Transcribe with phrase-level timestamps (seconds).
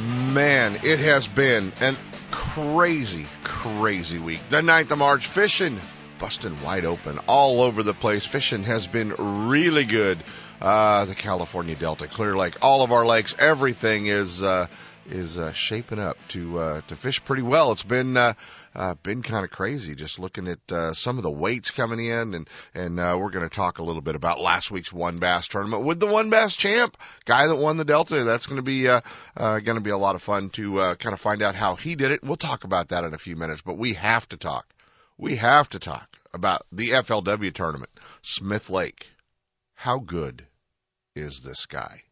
[0.00, 1.96] Man, it has been an
[2.30, 4.40] crazy, crazy week.
[4.48, 5.78] The 9th of March fishing
[6.18, 8.24] busting wide open all over the place.
[8.24, 9.14] Fishing has been
[9.48, 10.22] really good.
[10.60, 14.66] Uh, the California Delta, Clear Lake, all of our lakes, everything is uh,
[15.08, 17.72] is uh, shaping up to uh, to fish pretty well.
[17.72, 18.16] It's been
[18.74, 22.34] uh, been kind of crazy just looking at uh, some of the weights coming in,
[22.34, 25.48] and and uh, we're going to talk a little bit about last week's one bass
[25.48, 28.24] tournament with the one bass champ guy that won the Delta.
[28.24, 29.00] That's going to be uh,
[29.36, 31.76] uh, going to be a lot of fun to uh, kind of find out how
[31.76, 32.22] he did it.
[32.22, 34.72] We'll talk about that in a few minutes, but we have to talk
[35.20, 37.90] we have to talk about the FLW tournament.
[38.22, 39.06] Smith Lake.
[39.74, 40.46] How good
[41.14, 42.02] is this guy?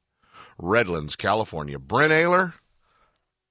[0.59, 1.79] Redlands, California.
[1.79, 2.53] Brent Ehrler.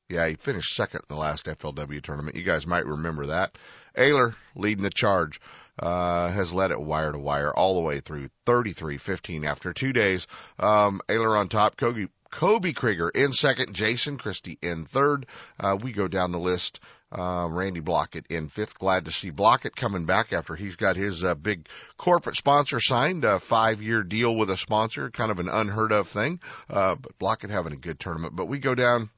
[0.10, 2.38] Yeah, he finished second in the last FLW tournament.
[2.38, 3.58] You guys might remember that.
[3.98, 5.42] Ehrler leading the charge.
[5.80, 10.26] Uh, has led it wire to wire all the way through 33-15 after two days.
[10.58, 15.28] Um, Ehrler on top, Kobe, Kobe Krieger in second, Jason Christie in third.
[15.60, 16.80] Uh, we go down the list.
[17.12, 18.80] Uh, Randy Blaukat in fifth.
[18.80, 23.24] Glad to see Blaukat coming back after he's got his uh, big corporate sponsor signed,
[23.24, 26.42] a five year deal with a sponsor, kind of an unheard of thing.
[26.70, 28.36] Uh, but Blaukat having a good tournament.
[28.36, 29.10] But we go down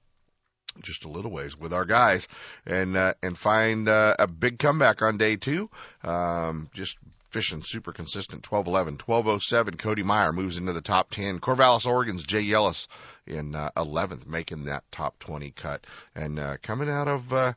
[0.82, 2.28] just a little ways with our guys
[2.66, 5.70] and uh, and find uh, a big comeback on day two.
[6.04, 6.98] Um, just
[7.30, 12.44] fishing super consistent 12-11 1207 cody meyer moves into the top 10 corvallis oregon's Jay
[12.44, 12.88] Yelas
[13.28, 15.86] in uh, 11th making that top 20 cut
[16.16, 17.54] and uh, coming out of uh,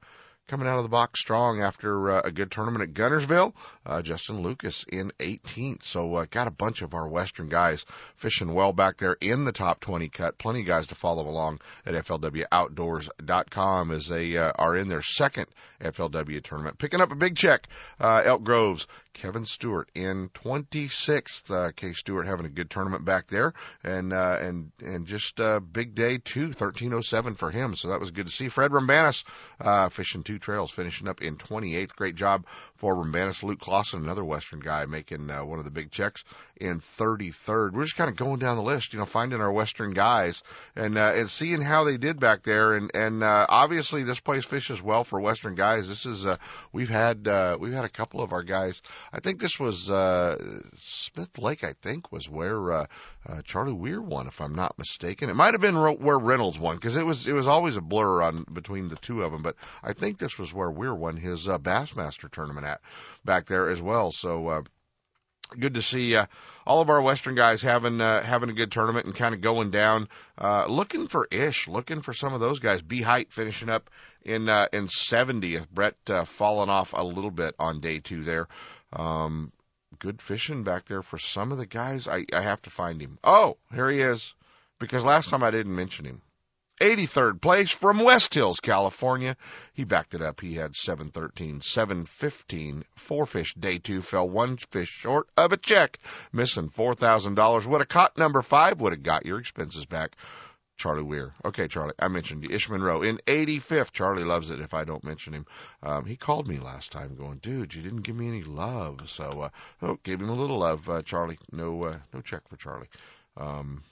[0.52, 3.54] coming out of the box strong after uh, a good tournament at Guntersville.
[3.86, 5.82] Uh, Justin Lucas in 18th.
[5.84, 7.86] So uh, got a bunch of our Western guys
[8.16, 10.36] fishing well back there in the top 20 cut.
[10.36, 15.46] Plenty of guys to follow along at FLWOutdoors.com as they uh, are in their second
[15.82, 16.78] FLW tournament.
[16.78, 17.68] Picking up a big check.
[18.00, 21.50] Uh, Elk Groves Kevin Stewart in 26th.
[21.50, 21.92] Uh, K.
[21.92, 23.52] Stewart having a good tournament back there,
[23.84, 27.76] and uh, and and just uh, big day too, 1307 for him.
[27.76, 28.48] So that was good to see.
[28.48, 29.24] Fred Roumbanis
[29.60, 31.94] uh, fishing two trails, finishing up in 28th.
[31.94, 33.42] Great job for Roumbanis.
[33.42, 36.24] Luke Clausen, another Western guy, making uh, one of the big checks
[36.56, 37.72] in 33rd.
[37.72, 40.42] We're just kind of going down the list, you know, finding our Western guys
[40.76, 42.74] and uh, and seeing how they did back there.
[42.74, 45.71] And and uh, obviously this place fishes well for Western guys.
[45.80, 46.36] This is uh,
[46.72, 50.36] we've had uh, we've had a couple of our guys I think this was uh,
[50.76, 51.64] Smith Lake.
[51.64, 52.86] I think was where uh,
[53.26, 55.30] uh, Charlie Weir won, if I'm not mistaken.
[55.30, 58.22] It might have been where Reynolds won because it was it was always a blur
[58.22, 59.42] on between the two of them.
[59.42, 62.80] But I think this was where Weir won his uh, Bassmaster tournament at
[63.24, 64.12] back there as well.
[64.12, 64.48] So.
[64.48, 64.62] Uh,
[65.58, 66.24] good to see uh,
[66.66, 69.70] all of our Western guys having uh, having a good tournament and kind of going
[69.70, 72.80] down, uh, looking for Ish, looking for some of those guys.
[72.80, 73.90] B Hite finishing up
[74.24, 75.68] in uh, in 70th.
[75.70, 78.48] Brett uh, falling off a little bit on day two there.
[78.92, 79.52] Um,
[79.98, 82.08] good fishing back there for some of the guys.
[82.08, 83.18] I, I have to find him.
[83.22, 84.34] Oh, here he is.
[84.78, 86.22] Because last time I didn't mention him.
[86.80, 89.36] 83rd place from West Hills, California.
[89.72, 90.40] He backed it up.
[90.40, 93.54] He had 713, 715, four fish.
[93.54, 95.98] Day two fell one fish short of a check,
[96.32, 97.66] missing $4,000.
[97.66, 100.16] Would have caught number five, would have got your expenses back.
[100.76, 101.32] Charlie Weir.
[101.44, 102.50] Okay, Charlie, I mentioned you.
[102.50, 103.92] Ish Monroe in 85th.
[103.92, 105.46] Charlie loves it if I don't mention him.
[105.82, 109.08] Um, he called me last time going, dude, you didn't give me any love.
[109.08, 109.48] So, uh,
[109.80, 111.38] oh, gave him a little love, uh, Charlie.
[111.52, 112.88] No, uh, no check for Charlie.
[113.36, 113.84] Um,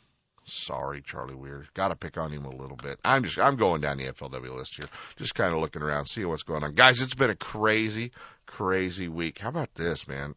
[0.45, 1.67] sorry, Charlie Weir.
[1.75, 2.99] Got to pick on him a little bit.
[3.05, 4.89] I'm just, I'm going down the FLW list here.
[5.17, 6.75] Just kind of looking around, seeing what's going on.
[6.75, 8.13] Guys, it's been a crazy,
[8.47, 9.39] crazy week.
[9.39, 10.35] How about this, man?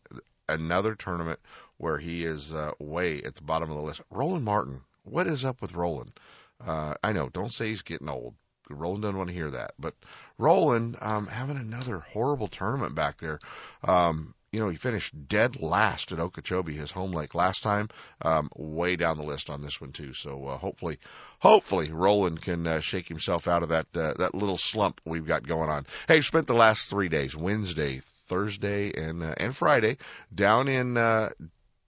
[0.47, 1.39] Another tournament
[1.77, 4.01] where he is, uh, way at the bottom of the list.
[4.11, 4.81] Roland Martin.
[5.05, 6.17] What is up with Roland?
[6.65, 8.35] I know, don't say he's getting old.
[8.69, 9.73] Roland doesn't want to hear that.
[9.77, 9.95] But
[10.37, 13.39] Roland, um, having another horrible tournament back there.
[13.83, 17.89] Um, you know, he finished dead last at Okeechobee, his home lake last time.
[18.21, 20.13] Um, way down the list on this one too.
[20.13, 20.99] So uh, hopefully,
[21.39, 25.47] hopefully Roland can uh, shake himself out of that uh, that little slump we've got
[25.47, 25.87] going on.
[26.07, 29.97] Hey, spent the last three days, Wednesday, Thursday, and uh, and Friday,
[30.33, 31.29] down in uh,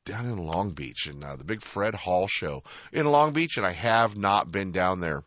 [0.05, 2.63] down in Long Beach and uh, the big Fred Hall show
[2.93, 5.23] in Long Beach, and I have not been down there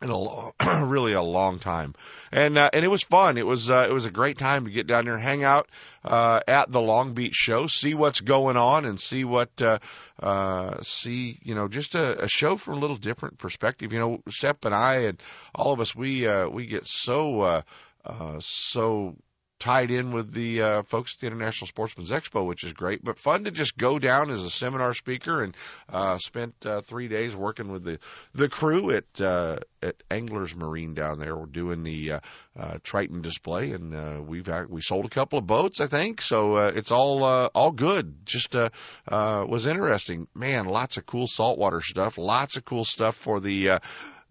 [0.00, 0.52] in a long,
[0.88, 1.94] really a long time,
[2.30, 3.38] and uh, and it was fun.
[3.38, 5.68] It was uh, it was a great time to get down there, hang out
[6.04, 9.78] uh, at the Long Beach show, see what's going on, and see what uh,
[10.20, 13.92] uh, see you know just a, a show from a little different perspective.
[13.92, 15.22] You know, Shep and I and
[15.54, 17.62] all of us we uh, we get so uh,
[18.04, 19.16] uh, so
[19.62, 23.04] tied in with the uh, folks at the International Sportsman's Expo, which is great.
[23.04, 25.56] But fun to just go down as a seminar speaker and
[25.88, 28.00] uh, spent uh, three days working with the
[28.34, 31.36] the crew at uh, at Anglers Marine down there.
[31.36, 32.20] We're doing the uh,
[32.58, 36.22] uh, Triton display, and uh, we've we sold a couple of boats, I think.
[36.22, 38.26] So uh, it's all uh, all good.
[38.26, 38.70] Just uh,
[39.06, 40.66] uh, was interesting, man.
[40.66, 42.18] Lots of cool saltwater stuff.
[42.18, 43.78] Lots of cool stuff for the uh,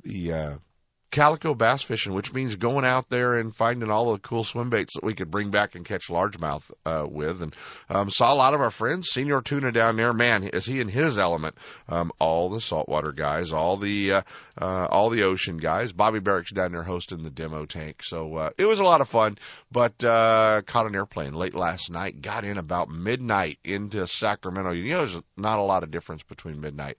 [0.03, 0.55] the uh,
[1.11, 4.95] calico bass fishing, which means going out there and finding all the cool swim baits
[4.95, 7.41] that we could bring back and catch largemouth uh, with.
[7.41, 7.55] And
[7.89, 9.09] um, saw a lot of our friends.
[9.09, 11.55] Senior Tuna down there, man, is he in his element?
[11.89, 14.21] Um, all the saltwater guys, all the uh,
[14.59, 15.91] uh, all the ocean guys.
[15.91, 18.03] Bobby Barrack's down there hosting the demo tank.
[18.03, 19.37] So uh, it was a lot of fun.
[19.71, 22.21] But uh, caught an airplane late last night.
[22.21, 24.71] Got in about midnight into Sacramento.
[24.71, 26.97] You know, there's not a lot of difference between midnight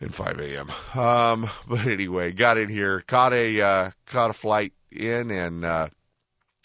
[0.00, 0.70] and 5 a.m.
[0.94, 5.88] Um, but anyway, got in here, caught a uh, caught a flight in, and uh,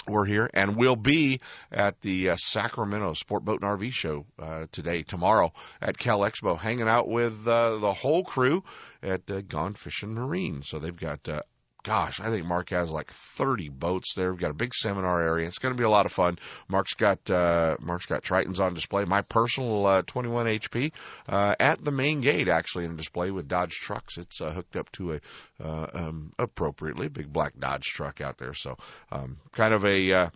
[0.07, 1.41] we're here, and we'll be
[1.71, 5.51] at the uh, Sacramento Sport Boat and RV Show uh, today, tomorrow
[5.81, 8.63] at Cal Expo, hanging out with uh, the whole crew
[9.01, 10.63] at uh, Gone Fishing Marine.
[10.63, 11.41] So they've got uh,
[11.85, 14.31] gosh, I think Mark has like 30 boats there.
[14.31, 15.47] We've got a big seminar area.
[15.47, 16.39] It's going to be a lot of fun.
[16.67, 19.05] Mark's got uh, Mark's got Tritons on display.
[19.05, 20.91] My personal uh, 21 HP
[21.29, 24.17] uh, at the main gate, actually, in display with Dodge trucks.
[24.17, 25.21] It's uh, hooked up to a
[25.63, 28.55] uh, um, appropriately big black Dodge truck out there.
[28.55, 28.77] So
[29.11, 30.29] um, kind of a uh,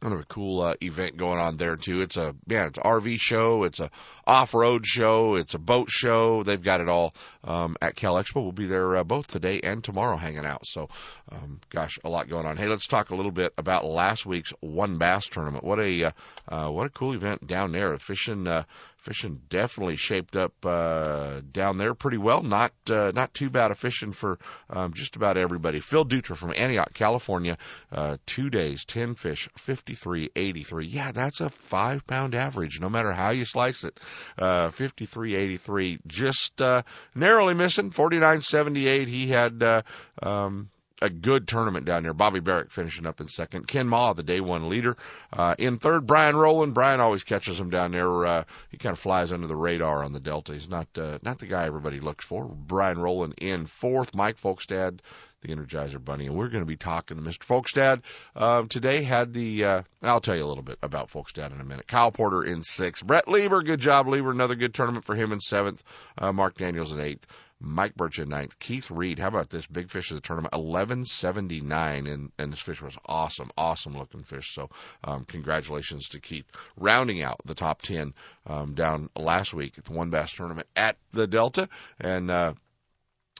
[0.00, 2.02] kind of a cool uh, event going on there too.
[2.02, 3.90] It's a yeah, it's an RV show, it's a
[4.26, 6.42] off-road show, it's a boat show.
[6.42, 8.42] They've got it all um, at Cal Expo.
[8.42, 10.66] We'll be there uh, both today and tomorrow hanging out.
[10.66, 10.88] So,
[11.30, 12.56] um, gosh, a lot going on.
[12.56, 15.64] Hey, let's talk a little bit about last week's one bass tournament.
[15.64, 16.10] What a uh,
[16.48, 17.96] uh, what a cool event down there.
[17.98, 18.64] Fishing uh,
[19.04, 22.42] fishing definitely shaped up uh, down there pretty well.
[22.42, 24.38] Not uh, not too bad of fishing for
[24.70, 25.80] um, just about everybody.
[25.80, 27.58] Phil Dutra from Antioch, California,
[27.92, 30.86] uh, two days, ten fish, fifty three eighty three.
[30.86, 34.00] Yeah, that's a five pound average, no matter how you slice it.
[34.38, 36.82] Uh, fifty three eighty three, just uh,
[37.14, 37.90] narrowly missing.
[37.90, 39.08] Forty nine seventy eight.
[39.08, 39.82] He had uh,
[40.22, 40.70] um,
[41.02, 42.14] a good tournament down there.
[42.14, 43.66] Bobby Barrack finishing up in second.
[43.66, 44.96] Ken Ma, the day one leader.
[45.32, 46.74] Uh, in third, Brian Rowland.
[46.74, 48.26] Brian always catches him down there.
[48.26, 50.54] Uh, he kind of flies under the radar on the Delta.
[50.54, 52.44] He's not, uh, not the guy everybody looks for.
[52.44, 54.14] Brian Rowland in fourth.
[54.14, 55.00] Mike Folkestad,
[55.42, 56.26] the Energizer Bunny.
[56.26, 57.44] And we're going to be talking to Mr.
[57.44, 58.02] Folkestad.
[58.34, 61.64] Uh, today had the, uh, I'll tell you a little bit about Folkestad in a
[61.64, 61.86] minute.
[61.86, 63.04] Kyle Porter in sixth.
[63.04, 64.30] Brett Lieber, good job, Lieber.
[64.30, 65.82] Another good tournament for him in seventh.
[66.16, 67.26] Uh, Mark Daniels in eighth.
[67.64, 68.58] Mike Birch in ninth.
[68.58, 70.54] Keith Reed, how about this big fish of the tournament?
[70.54, 74.54] Eleven seventy nine, and and this fish was awesome, awesome looking fish.
[74.54, 74.68] So
[75.02, 76.46] um, congratulations to Keith,
[76.76, 78.14] rounding out the top ten
[78.46, 81.68] um, down last week at the one bass tournament at the Delta,
[81.98, 82.54] and uh,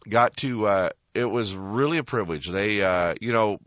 [0.09, 0.67] got to.
[0.67, 2.49] Uh, it was really a privilege.
[2.49, 3.59] They, uh, you know,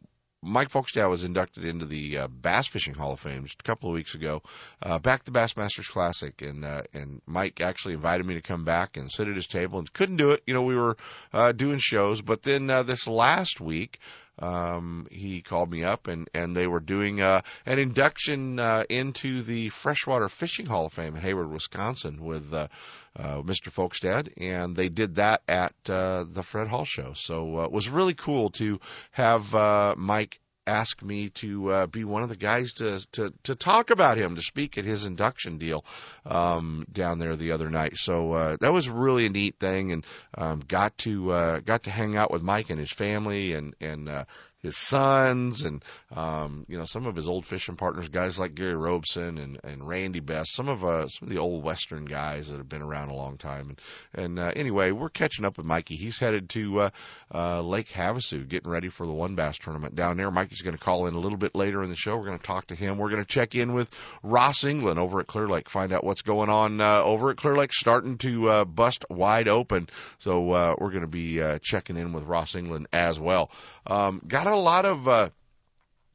[0.44, 3.90] Mike Folkestad was inducted into the uh, Bass Fishing Hall of Fame just a couple
[3.90, 4.44] of weeks ago,
[4.84, 8.98] uh, back to Bassmasters Classic, and uh, and Mike actually invited me to come back
[8.98, 10.44] and sit at his table, and couldn't do it.
[10.46, 10.96] You know, we were
[11.34, 14.00] uh, doing shows, but then uh, this last week.
[14.40, 19.42] Um, he called me up and, and they were doing uh, an induction uh, into
[19.42, 22.68] the Freshwater Fishing Hall of Fame in Hayward, Wisconsin with uh,
[23.16, 23.72] uh, Mr.
[23.72, 27.14] Folkestad, and they did that at uh, the Fred Hall show.
[27.14, 28.80] So uh, it was really cool to
[29.12, 33.56] have uh, Mike ask me to uh, be one of the guys to, to to
[33.56, 35.86] talk about him, to speak at his induction deal
[36.26, 37.98] um, down there the other night.
[37.98, 40.06] So uh, that was really a neat thing, and
[40.38, 44.10] um, got to uh, got to hang out with Mike and his family, and and
[44.10, 44.26] uh,
[44.68, 45.84] his sons and
[46.16, 49.88] um, you know some of his old fishing partners, guys like Gary Robeson and, and
[49.88, 53.10] Randy Best, some of uh, some of the old Western guys that have been around
[53.10, 53.70] a long time.
[53.70, 53.82] And
[54.14, 55.96] and uh, anyway, we're catching up with Mikey.
[55.96, 56.90] He's headed to uh,
[57.34, 60.30] uh, Lake Havasu, getting ready for the one bass tournament down there.
[60.32, 62.18] Mikey's going to call in a little bit later in the show.
[62.18, 62.98] We're going to talk to him.
[62.98, 63.90] We're going to check in with
[64.24, 67.56] Ross England over at Clear Lake, find out what's going on uh, over at Clear
[67.56, 69.90] Lake, starting to uh, bust wide open.
[70.18, 73.52] So uh, we're going to be uh, checking in with Ross England as well.
[73.86, 75.30] Um, got a lot of uh,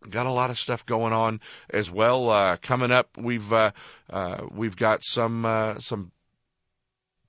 [0.08, 3.16] got a lot of stuff going on as well uh, coming up.
[3.16, 3.72] We've uh,
[4.11, 6.12] uh, we've got some uh, some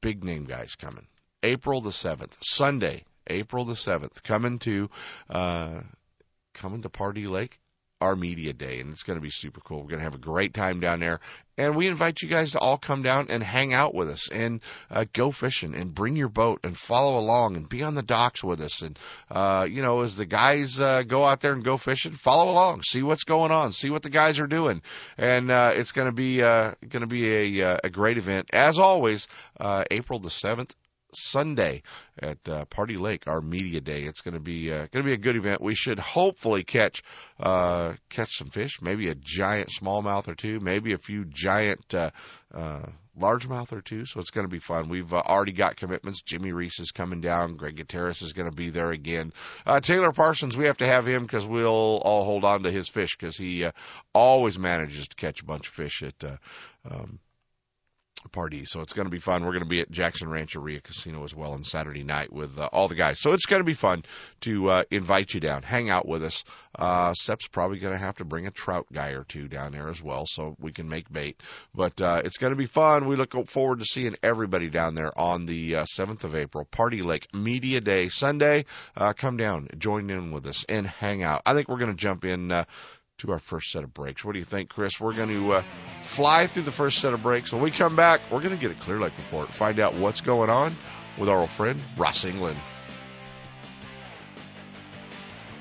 [0.02, 1.08] big name guys coming.
[1.42, 4.90] April the seventh, Sunday, April the seventh, coming to
[5.30, 5.82] uh,
[6.54, 7.60] coming to Pardee Lake.
[8.04, 9.80] Our media day, and it's going to be super cool.
[9.80, 11.22] We're going to have a great time down there,
[11.58, 14.60] and we invite you guys to all come down and hang out with us and
[14.92, 18.44] uh, go fishing and bring your boat and follow along and be on the docks
[18.44, 18.82] with us.
[18.82, 19.00] And
[19.32, 22.82] uh, you know, as the guys uh, go out there and go fishing, follow along,
[22.84, 24.82] see what's going on, see what the guys are doing,
[25.18, 28.50] and uh, it's going to be uh, going to be a, uh, a great event
[28.52, 29.28] as always.
[29.60, 30.76] Uh, April the seventh
[31.16, 31.84] Sunday
[32.20, 34.04] at uh, Pardee Lake, our media day.
[34.04, 35.62] It's going to be uh, going to be a good event.
[35.62, 37.04] We should hopefully catch
[37.40, 42.12] uh, catch some fish, maybe a giant smallmouth or two, maybe a few giant uh,
[42.54, 42.86] uh,
[43.20, 44.06] largemouth or two.
[44.06, 44.90] So it's going to be fun.
[44.90, 46.22] We've uh, already got commitments.
[46.22, 47.56] Jimmy Reese is coming down.
[47.56, 49.34] Greg Gutierrez is going to be there again.
[49.66, 52.90] Uh, Taylor Parsons, we have to have him because we'll all hold on to his
[52.90, 53.72] fish because he uh,
[54.14, 56.24] always manages to catch a bunch of fish at.
[56.24, 56.38] Uh,
[56.90, 57.20] um,
[58.32, 58.66] Pardee.
[58.66, 59.44] So it's going to be fun.
[59.44, 62.70] We're going to be at Jackson Rancheria Casino as well on Saturday night with uh,
[62.72, 63.20] all the guys.
[63.20, 64.04] So it's going to be fun
[64.42, 66.44] to uh, invite you down, hang out with us.
[66.78, 69.90] Uh, Sep's probably going to have to bring a trout guy or two down there
[69.90, 71.42] as well so we can make bait.
[71.74, 73.08] But uh, it's going to be fun.
[73.08, 77.02] We look forward to seeing everybody down there on the uh, 7th of April, Pardee
[77.02, 78.66] Lake Media Day Sunday.
[78.96, 81.42] Uh, come down, join in with us, and hang out.
[81.46, 82.52] I think we're going to jump in.
[82.52, 82.66] Uh,
[83.20, 84.24] to our first set of breaks.
[84.24, 85.00] What do you think, Chris?
[85.00, 85.64] We're going to uh,
[86.02, 87.54] fly through the first set of breaks.
[87.54, 90.22] When we come back, we're going to get a Clear Lake report, find out what's
[90.22, 90.76] going on
[91.18, 92.58] with our old friend Ross England.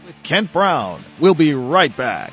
[0.06, 2.32] With Kent Brown, we'll be right back.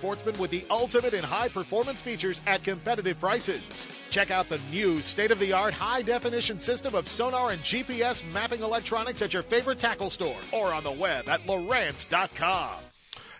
[0.01, 3.61] sportsmen with the ultimate in high performance features at competitive prices.
[4.09, 8.23] Check out the new state of the art high definition system of sonar and GPS
[8.33, 12.90] mapping electronics at your favorite tackle store or on the web at Lowrance.com.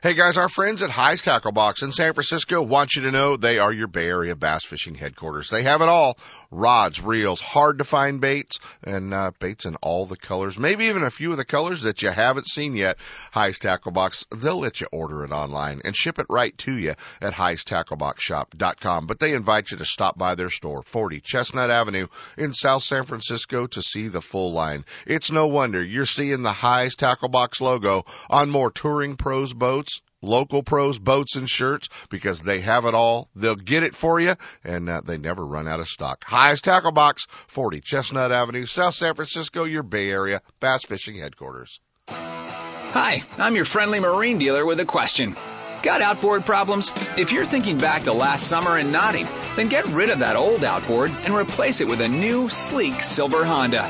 [0.04, 3.38] Hey guys, our friends at Hi's Tackle Box in San Francisco want you to know
[3.38, 5.52] they are your Bay Area bass fishing headquarters.
[5.52, 6.18] They have it all.
[6.50, 10.58] Rods, reels, hard to find baits, and uh, baits in all the colors.
[10.58, 12.98] Maybe even a few of the colors that you haven't seen yet.
[13.32, 16.96] Hi's Tackle Box, they'll let you order it online and ship it right to you
[17.22, 19.06] at highstackleboxshop.com.
[19.06, 22.08] But they invite you to stop by their store, 40 Chestnut Avenue
[22.40, 24.84] in South San Francisco to see the full line.
[25.06, 29.91] It's no wonder you're seeing the Hi's Tackle Box logo on more touring pros boats
[30.22, 33.30] local pros boats and shirts because they have it all.
[33.36, 36.24] They'll get it for you and uh, they never run out of stock.
[36.24, 41.80] Highest Tackle Box, 40 Chestnut Avenue, South San Francisco, your Bay Area bass fishing headquarters.
[42.08, 45.36] Hi, I'm your friendly marine dealer with a question.
[45.82, 46.92] Got outboard problems?
[47.18, 50.64] If you're thinking back to last summer and nodding, then get rid of that old
[50.64, 53.90] outboard and replace it with a new, sleek silver Honda.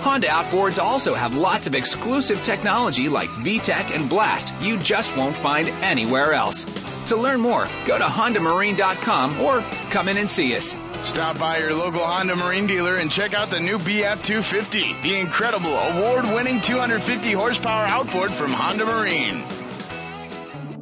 [0.00, 5.36] Honda outboards also have lots of exclusive technology like VTEC and Blast you just won't
[5.36, 6.64] find anywhere else.
[7.10, 10.74] To learn more, go to HondaMarine.com or come in and see us.
[11.02, 15.18] Stop by your local Honda Marine dealer and check out the new BF 250, the
[15.18, 19.42] incredible award winning 250 horsepower outboard from Honda Marine.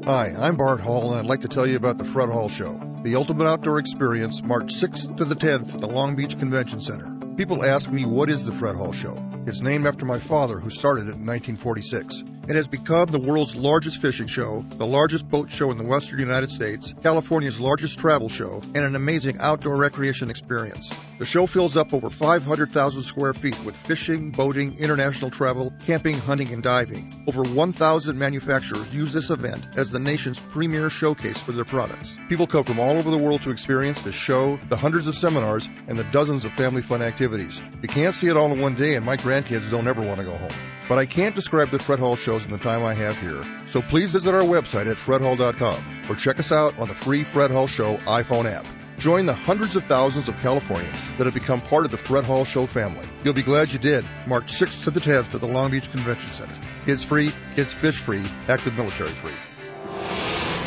[0.04, 2.80] Hi, I'm Bart Hall, and I'd like to tell you about the Fred Hall Show,
[3.02, 7.17] the ultimate outdoor experience, March 6th to the 10th at the Long Beach Convention Center.
[7.38, 9.14] People ask me, what is the Fred Hall Show?
[9.48, 12.22] It's named after my father, who started it in 1946.
[12.48, 16.18] It has become the world's largest fishing show, the largest boat show in the western
[16.18, 20.90] United States, California's largest travel show, and an amazing outdoor recreation experience.
[21.18, 26.52] The show fills up over 500,000 square feet with fishing, boating, international travel, camping, hunting,
[26.54, 27.24] and diving.
[27.26, 32.16] Over 1,000 manufacturers use this event as the nation's premier showcase for their products.
[32.30, 35.68] People come from all over the world to experience the show, the hundreds of seminars,
[35.86, 37.62] and the dozens of family fun activities.
[37.82, 40.24] You can't see it all in one day, and my grandkids don't ever want to
[40.24, 40.52] go home.
[40.88, 43.42] But I can't describe the Fred Hall shows in the time I have here.
[43.66, 47.50] So please visit our website at fredhall.com or check us out on the free Fred
[47.50, 48.66] Hall Show iPhone app.
[48.98, 52.44] Join the hundreds of thousands of Californians that have become part of the Fred Hall
[52.44, 53.06] Show family.
[53.22, 54.08] You'll be glad you did.
[54.26, 56.54] March 6th to the 10th at the Long Beach Convention Center.
[56.84, 60.37] Kids free, kids fish free, active military free.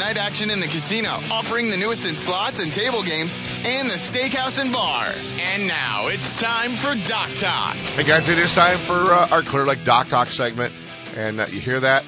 [0.00, 3.94] night action in the casino, offering the newest in slots and table games, and the
[3.94, 5.06] steakhouse and bar.
[5.38, 7.76] And now it's time for Dock Talk.
[7.76, 10.72] Hey guys, it is time for uh, our Clear Lake Dock Talk segment,
[11.16, 12.02] and uh, you hear that?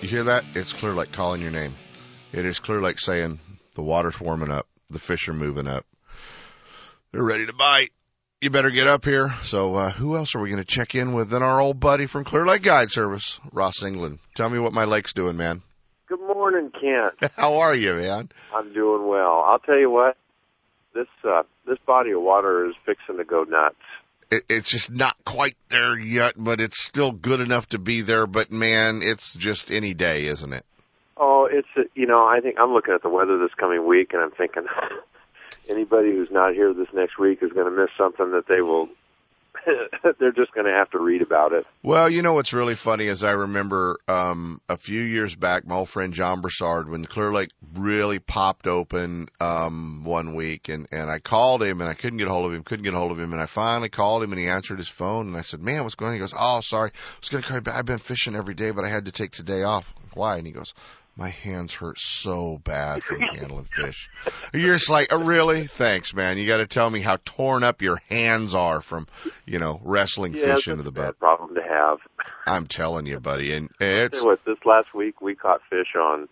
[0.00, 0.42] You hear that?
[0.54, 1.74] It's Clear Lake calling your name.
[2.32, 3.38] It is Clear Lake saying
[3.74, 5.84] the water's warming up, the fish are moving up,
[7.12, 7.90] they're ready to bite.
[8.40, 9.34] You better get up here.
[9.42, 12.06] So, uh, who else are we going to check in with than our old buddy
[12.06, 14.20] from Clear Lake Guide Service, Ross England?
[14.34, 15.62] Tell me what my lake's doing, man.
[16.08, 17.32] Good morning, Kent.
[17.36, 18.30] How are you, man?
[18.54, 19.44] I'm doing well.
[19.46, 20.16] I'll tell you what,
[20.94, 23.76] this uh, this body of water is fixing to go nuts.
[24.30, 28.26] It, it's just not quite there yet, but it's still good enough to be there.
[28.26, 30.64] But man, it's just any day, isn't it?
[31.18, 34.14] Oh, it's uh, you know I think I'm looking at the weather this coming week,
[34.14, 34.64] and I'm thinking
[35.68, 38.88] anybody who's not here this next week is going to miss something that they will.
[40.18, 41.64] they're just going to have to read about it.
[41.82, 45.76] Well, you know what's really funny is I remember um, a few years back, my
[45.76, 51.10] old friend John Broussard, when Clear Lake really popped open um, one week, and and
[51.10, 53.12] I called him and I couldn't get a hold of him, couldn't get a hold
[53.12, 55.60] of him, and I finally called him and he answered his phone, and I said,
[55.60, 57.76] "Man, what's going on?" He goes, "Oh, sorry, I was going to call you back.
[57.76, 59.92] I've been fishing every day, but I had to take today off.
[60.14, 60.74] Why?" And he goes,
[61.18, 64.08] my hands hurt so bad from handling fish.
[64.54, 65.66] You're just like, oh, really?
[65.66, 66.38] Thanks, man.
[66.38, 69.08] You got to tell me how torn up your hands are from,
[69.44, 71.18] you know, wrestling yeah, fish into the bad boat.
[71.18, 71.98] problem to have.
[72.46, 76.28] I'm telling you, buddy, and it's what this last week we caught fish on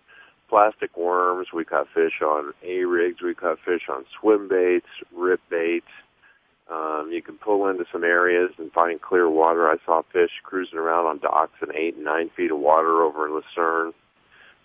[0.48, 5.40] plastic worms, we caught fish on A rigs, we caught fish on swim baits, rip
[5.50, 5.86] baits.
[6.70, 9.68] Um, you can pull into some areas and find clear water.
[9.68, 13.26] I saw fish cruising around on docks in eight and nine feet of water over
[13.26, 13.92] in Lucerne.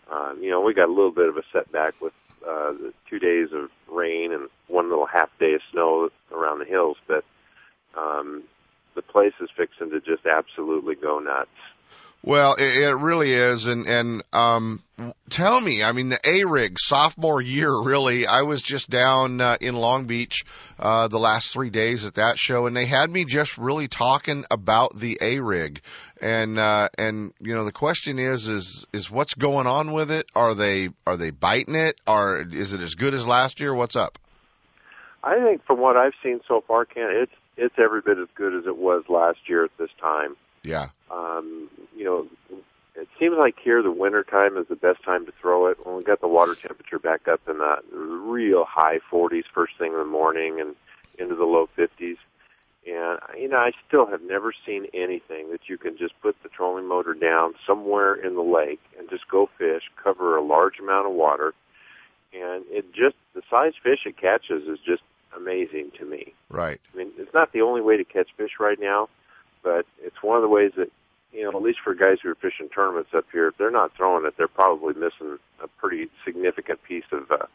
[0.09, 3.19] Um, you know, we got a little bit of a setback with uh, the two
[3.19, 7.23] days of rain and one little half day of snow around the hills, but
[7.97, 8.43] um,
[8.95, 11.49] the place is fixing to just absolutely go nuts.
[12.23, 14.83] Well, it, it really is, and and um,
[15.31, 18.27] tell me, I mean, the A rig sophomore year, really.
[18.27, 20.43] I was just down uh, in Long Beach
[20.77, 24.45] uh, the last three days at that show, and they had me just really talking
[24.51, 25.81] about the A rig,
[26.21, 30.27] and uh, and you know, the question is, is is what's going on with it?
[30.35, 31.99] Are they are they biting it?
[32.07, 33.73] Or is it as good as last year?
[33.73, 34.19] What's up?
[35.23, 38.55] I think from what I've seen so far, Ken, it's it's every bit as good
[38.55, 40.35] as it was last year at this time.
[40.63, 40.89] Yeah.
[41.09, 42.27] Um, you know,
[42.95, 45.85] it seems like here the winter time is the best time to throw it.
[45.85, 49.91] When we got the water temperature back up in the real high 40s first thing
[49.91, 50.75] in the morning and
[51.17, 52.17] into the low 50s.
[52.85, 56.49] And you know, I still have never seen anything that you can just put the
[56.49, 61.07] trolling motor down somewhere in the lake and just go fish, cover a large amount
[61.07, 61.53] of water,
[62.33, 65.03] and it just the size fish it catches is just
[65.37, 66.33] amazing to me.
[66.49, 66.79] Right.
[66.93, 69.09] I mean, it's not the only way to catch fish right now,
[69.63, 70.89] but it's one of the ways that
[71.31, 73.95] you know, at least for guys who are fishing tournaments up here, if they're not
[73.95, 77.45] throwing it, they're probably missing a pretty significant piece of uh,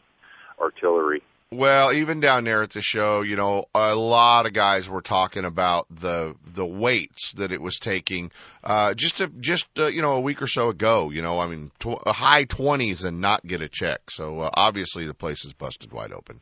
[0.59, 1.21] artillery.
[1.49, 5.45] Well, even down there at the show, you know, a lot of guys were talking
[5.45, 8.31] about the the weights that it was taking.
[8.61, 11.47] Uh, just a, just uh, you know a week or so ago, you know, I
[11.47, 14.11] mean, tw- high twenties and not get a check.
[14.11, 16.41] So uh, obviously the place is busted wide open.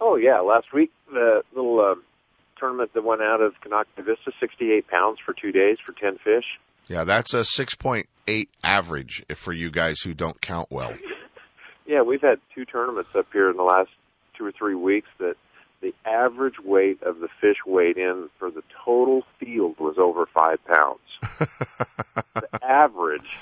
[0.00, 2.00] Oh yeah, last week the little uh,
[2.58, 6.44] tournament that went out of Konocti Vista, 68 pounds for two days for 10 fish.
[6.88, 10.94] Yeah, that's a 6.8 average for you guys who don't count well.
[11.88, 13.90] Yeah, we've had two tournaments up here in the last
[14.36, 15.36] two or three weeks that
[15.80, 20.64] the average weight of the fish weighed in for the total field was over five
[20.64, 21.00] pounds.
[22.34, 23.38] the average.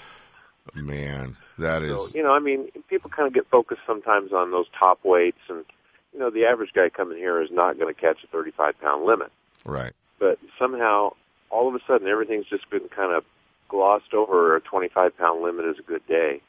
[0.75, 1.91] Man, that is.
[1.91, 5.39] So, you know, I mean, people kind of get focused sometimes on those top weights,
[5.49, 5.65] and
[6.13, 9.05] you know, the average guy coming here is not going to catch a 35 pound
[9.05, 9.31] limit.
[9.65, 9.93] Right.
[10.19, 11.15] But somehow,
[11.51, 13.25] all of a sudden, everything's just been kind of
[13.69, 14.57] glossed over.
[14.57, 16.41] A 25 pound limit is a good day.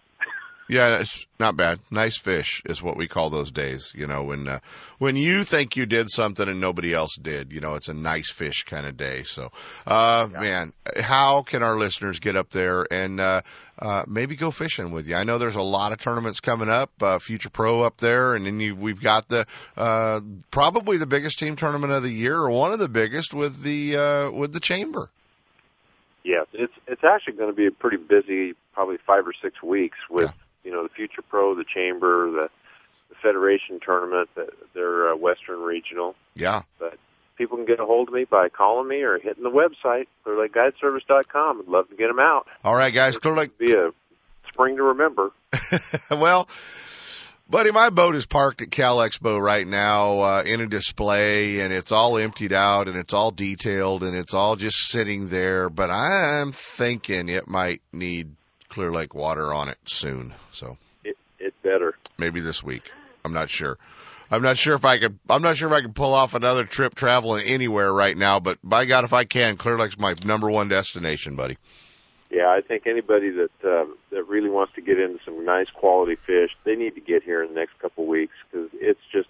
[0.67, 1.80] Yeah, it's not bad.
[1.91, 3.91] Nice fish is what we call those days.
[3.93, 4.60] You know, when uh,
[4.97, 7.51] when you think you did something and nobody else did.
[7.51, 9.23] You know, it's a nice fish kind of day.
[9.23, 9.51] So,
[9.86, 10.39] uh, yeah.
[10.39, 13.41] man, how can our listeners get up there and uh,
[13.78, 15.15] uh, maybe go fishing with you?
[15.15, 16.91] I know there's a lot of tournaments coming up.
[16.99, 19.45] Uh, Future Pro up there, and then you, we've got the
[19.78, 23.62] uh, probably the biggest team tournament of the year, or one of the biggest with
[23.62, 25.10] the uh, with the Chamber.
[26.23, 29.99] Yes, it's it's actually going to be a pretty busy, probably five or six weeks
[30.10, 30.25] with.
[30.25, 30.32] Yeah
[30.65, 32.49] you know, the Future Pro, the Chamber, the,
[33.10, 36.15] the Federation tournament, the, their uh, Western Regional.
[36.34, 36.63] Yeah.
[36.80, 36.97] But
[37.38, 41.62] people can get a hold of me by calling me or hitting the website, clearlakeguideservice.com.
[41.62, 42.47] I'd love to get them out.
[42.63, 43.17] All right, guys.
[43.17, 43.58] Clear Lake.
[43.58, 43.91] Be a
[44.51, 45.32] spring to remember.
[46.12, 46.49] well,
[47.49, 51.73] buddy, my boat is parked at Cal Expo right now uh, in a display, and
[51.73, 55.69] it's all emptied out, and it's all detailed, and it's all just sitting there.
[55.69, 58.36] But I'm thinking it might need
[58.69, 60.34] Clear Lake water on it soon.
[60.51, 61.95] So It, it better.
[62.17, 62.91] maybe this week.
[63.23, 63.78] I'm not sure.
[64.32, 65.19] I'm not sure if I could.
[65.30, 68.39] I'm not sure if I can pull off another trip traveling anywhere right now.
[68.39, 71.58] But by God, if I can, Clear Lake's my number one destination, buddy.
[72.32, 76.15] Yeah, I think anybody that uh, that really wants to get into some nice quality
[76.15, 79.28] fish, they need to get here in the next couple of weeks because it's just.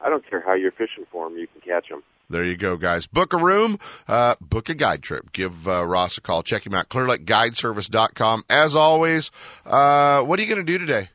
[0.00, 2.04] I don't care how you're fishing for them, you can catch them.
[2.30, 3.06] There you go, guys.
[3.06, 5.32] Book a room, uh, book a guide trip.
[5.32, 6.42] Give uh, Ross a call.
[6.42, 8.44] Check him out, clearlakeguideservice.com.
[8.50, 9.30] As always,
[9.64, 11.08] uh, what are you going to do today?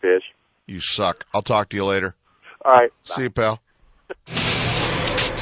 [0.00, 0.24] Fish.
[0.66, 1.26] You suck.
[1.34, 2.14] I'll talk to you later.
[2.64, 2.92] All right.
[3.02, 3.60] See you, pal.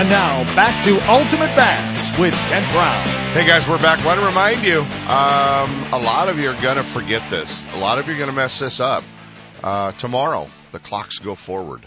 [0.00, 3.06] And now back to Ultimate Bass with Kent Brown.
[3.34, 4.02] Hey guys, we're back.
[4.02, 7.70] Want to remind you, um, a lot of you are going to forget this.
[7.74, 9.04] A lot of you are going to mess this up.
[9.62, 11.86] Uh, tomorrow, the clocks go forward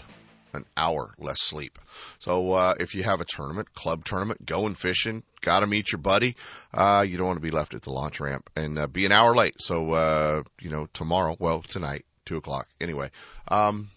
[0.52, 1.76] an hour less sleep.
[2.20, 6.00] So uh, if you have a tournament, club tournament, going fishing, got to meet your
[6.00, 6.36] buddy,
[6.72, 9.10] uh, you don't want to be left at the launch ramp and uh, be an
[9.10, 9.60] hour late.
[9.60, 12.68] So uh, you know tomorrow, well tonight, two o'clock.
[12.80, 13.10] Anyway,
[13.48, 13.90] um,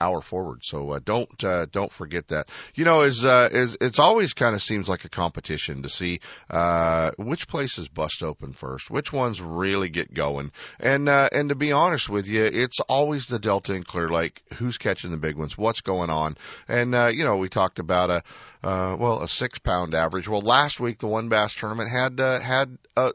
[0.00, 0.64] hour forward.
[0.64, 2.48] So uh, don't uh, don't forget that.
[2.74, 6.20] You know, is uh, is it's always kind of seems like a competition to see
[6.50, 11.54] uh, which places bust open first, which ones really get going, and uh, and to
[11.54, 14.42] be honest with you, it's always the Delta and Clear Lake.
[14.54, 15.58] Who's catching the big ones?
[15.58, 16.36] What's going on?
[16.68, 18.22] And uh, you know, we talked about a
[18.62, 20.28] uh, well a six pound average.
[20.28, 23.12] Well, last week the one bass tournament had uh, had a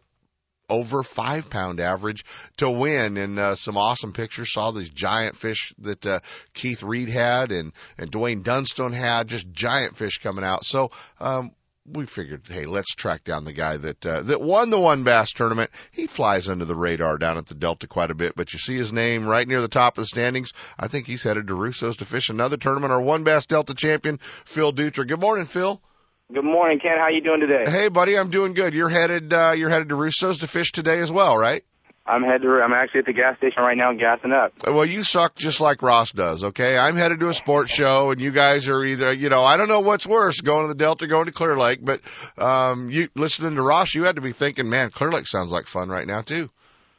[0.74, 2.26] over five pound average
[2.58, 6.20] to win and uh, some awesome pictures saw these giant fish that uh,
[6.54, 11.52] Keith Reed had and and Dwayne Dunstone had just giant fish coming out so um
[11.86, 15.34] we figured, hey, let's track down the guy that uh, that won the one bass
[15.34, 15.70] tournament.
[15.92, 18.78] He flies under the radar down at the Delta quite a bit, but you see
[18.78, 20.54] his name right near the top of the standings.
[20.80, 22.94] I think he's headed to Russo's to fish another tournament.
[22.94, 25.06] Our one bass Delta champion, Phil Dutra.
[25.06, 25.82] Good morning, Phil.
[26.34, 26.98] Good morning, Ken.
[26.98, 27.64] How you doing today?
[27.70, 28.74] Hey, buddy, I'm doing good.
[28.74, 31.64] You're headed uh, you're headed to Russo's to fish today as well, right?
[32.08, 32.42] I'm headed.
[32.42, 34.52] To, I'm actually at the gas station right now, gassing up.
[34.66, 36.76] Well, you suck just like Ross does, okay?
[36.76, 39.70] I'm headed to a sports show, and you guys are either, you know, I don't
[39.70, 42.02] know what's worse, going to the Delta, going to Clear Lake, but
[42.40, 45.68] um, you listening to Ross, you had to be thinking, man, Clear Lake sounds like
[45.68, 46.50] fun right now too.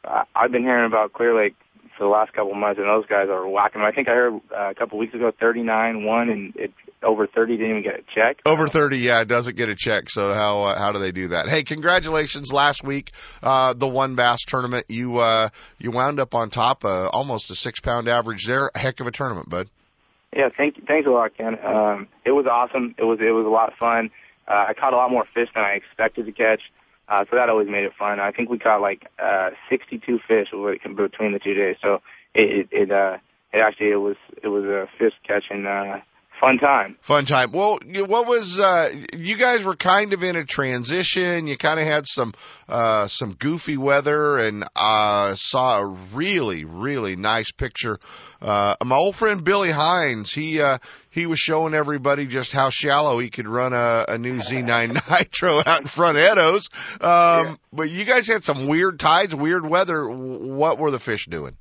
[0.05, 1.55] I, I've been hearing about Clear Lake
[1.97, 3.81] for the last couple of months, and those guys are whacking.
[3.81, 7.27] I think I heard uh, a couple of weeks ago 39 one, and it over
[7.27, 8.37] 30 didn't even get a check.
[8.45, 10.09] Over 30, yeah, it doesn't get a check.
[10.09, 11.47] So how uh, how do they do that?
[11.47, 12.51] Hey, congratulations!
[12.51, 13.11] Last week,
[13.43, 17.55] uh, the one bass tournament, you uh, you wound up on top, uh, almost a
[17.55, 18.71] six pound average there.
[18.75, 19.69] Heck of a tournament, bud.
[20.35, 21.57] Yeah, thank thanks a lot, Ken.
[21.63, 22.95] Um, it was awesome.
[22.97, 24.09] It was it was a lot of fun.
[24.47, 26.61] Uh, I caught a lot more fish than I expected to catch,
[27.07, 28.19] uh, so that always made it fun.
[28.19, 31.77] I think we caught like uh, 62 fish between the two days.
[31.81, 32.01] So
[32.33, 33.17] it it, it uh
[33.53, 36.01] it actually it was it was a fish catching uh
[36.39, 36.97] fun time.
[37.01, 37.51] Fun time.
[37.51, 41.47] Well, what was uh you guys were kind of in a transition.
[41.47, 42.33] You kind of had some
[42.67, 47.99] uh some goofy weather and uh saw a really really nice picture.
[48.41, 50.77] Uh my old friend Billy Hines, he uh
[51.09, 55.61] he was showing everybody just how shallow he could run a, a new Z9 Nitro
[55.65, 56.69] out in front of Eddo's.
[57.01, 60.07] Um but you guys had some weird tides, weird weather.
[60.07, 61.57] What were the fish doing?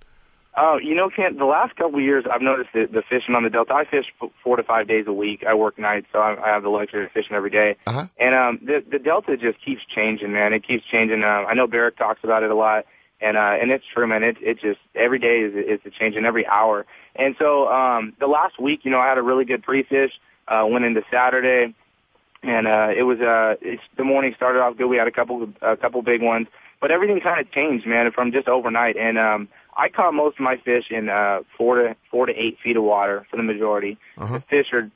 [0.57, 3.43] Oh, you know, Kent, the last couple of years I've noticed that the fishing on
[3.43, 3.75] the Delta.
[3.75, 4.07] I fish
[4.43, 5.43] four to five days a week.
[5.45, 7.77] I work nights, so I, I have the luxury of fishing every day.
[7.87, 8.07] Uh-huh.
[8.19, 10.53] And um, the the Delta just keeps changing, man.
[10.53, 11.25] It keeps changing.
[11.25, 12.85] Uh, I know Barrack talks about it a lot,
[13.21, 14.23] and uh, and it's true, man.
[14.23, 16.87] It it just every day is is a change, and every hour.
[17.17, 20.13] And so um, the last week, you know, I had a really good pre-fish.
[20.47, 21.75] Uh, went into Saturday,
[22.43, 24.87] and uh, it was uh, it's, the morning started off good.
[24.87, 26.47] We had a couple a couple big ones,
[26.81, 28.97] but everything kind of changed, man, from just overnight.
[28.97, 32.59] And um, I caught most of my fish in uh, four to four to eight
[32.63, 33.99] feet of water for the majority.
[34.17, 34.39] Uh-huh.
[34.39, 34.91] The fish are,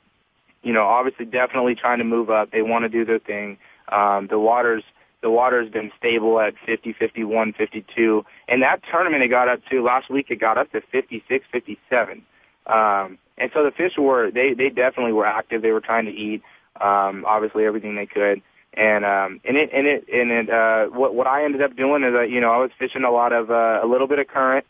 [0.63, 2.51] you know, obviously definitely trying to move up.
[2.51, 3.57] They want to do their thing.
[3.91, 4.83] Um, the water's
[5.21, 8.23] the water has been stable at 50, 51, 52.
[8.47, 12.21] And that tournament it got up to last week it got up to 56, 57.
[12.67, 15.61] Um, and so the fish were they they definitely were active.
[15.61, 16.41] They were trying to eat
[16.79, 18.41] um, obviously everything they could.
[18.73, 22.03] And um, and it and it and it uh, what what I ended up doing
[22.03, 24.27] is that you know I was fishing a lot of uh, a little bit of
[24.27, 24.65] current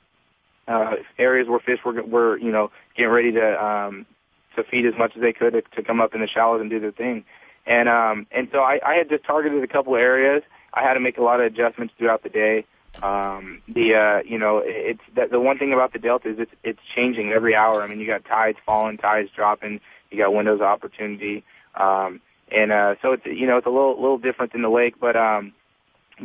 [0.70, 4.06] uh, areas where fish were were you know getting ready to um,
[4.56, 6.70] to feed as much as they could to, to come up in the shallows and
[6.70, 7.26] do their thing.
[7.66, 10.44] And um, and so I, I had just targeted a couple of areas.
[10.74, 12.66] I had to make a lot of adjustments throughout the day.
[13.04, 16.52] Um, the uh, you know it's that the one thing about the delta is it's
[16.64, 17.82] it's changing every hour.
[17.82, 21.44] I mean you got tides falling, tides dropping, you got windows of opportunity,
[21.76, 24.96] um, and uh, so it's you know it's a little little different than the lake,
[25.00, 25.54] but um,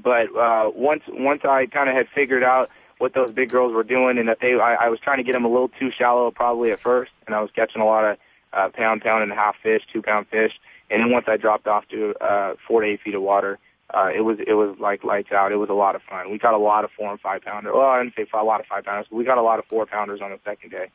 [0.02, 3.82] but uh, once once I kind of had figured out what those big girls were
[3.82, 6.30] doing and that they I, I was trying to get them a little too shallow
[6.30, 8.18] probably at first, and I was catching a lot of
[8.52, 10.52] uh, pound pound and a half fish, two pound fish,
[10.90, 13.58] and then once I dropped off to uh, four to eight feet of water
[13.92, 15.52] uh, it was it was like lights out.
[15.52, 16.30] It was a lot of fun.
[16.30, 17.72] We got a lot of four and five pounder.
[17.72, 19.66] Well, I didn't say a lot of five pounders, but we got a lot of
[19.66, 20.90] four pounders on the second day.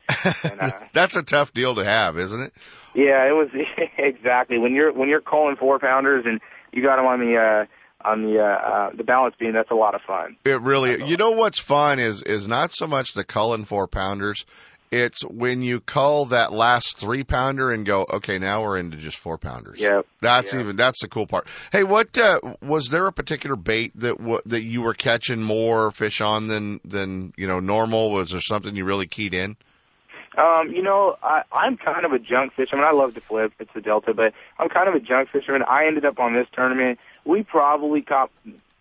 [0.50, 2.52] And, uh, That's a tough deal to have, isn't it?
[2.94, 3.48] Yeah, it was
[3.98, 6.40] exactly when you're when you're calling four pounders and
[6.72, 9.52] you got them on the uh, on the uh, uh, the balance beam.
[9.52, 10.36] That's a lot of fun.
[10.44, 11.04] It really.
[11.04, 14.46] You know what's fun is is not so much the culling four pounders.
[14.90, 19.18] It's when you cull that last three pounder and go, okay, now we're into just
[19.18, 19.78] four pounders.
[19.78, 20.60] Yeah, that's yeah.
[20.60, 21.46] even that's the cool part.
[21.70, 25.92] Hey, what uh, was there a particular bait that w- that you were catching more
[25.92, 28.10] fish on than than you know normal?
[28.10, 29.56] Was there something you really keyed in?
[30.36, 32.84] Um, you know, I, I'm kind of a junk fisherman.
[32.84, 33.52] I love to flip.
[33.58, 35.62] It's the Delta, but I'm kind of a junk fisherman.
[35.62, 36.98] I ended up on this tournament.
[37.24, 38.30] We probably caught,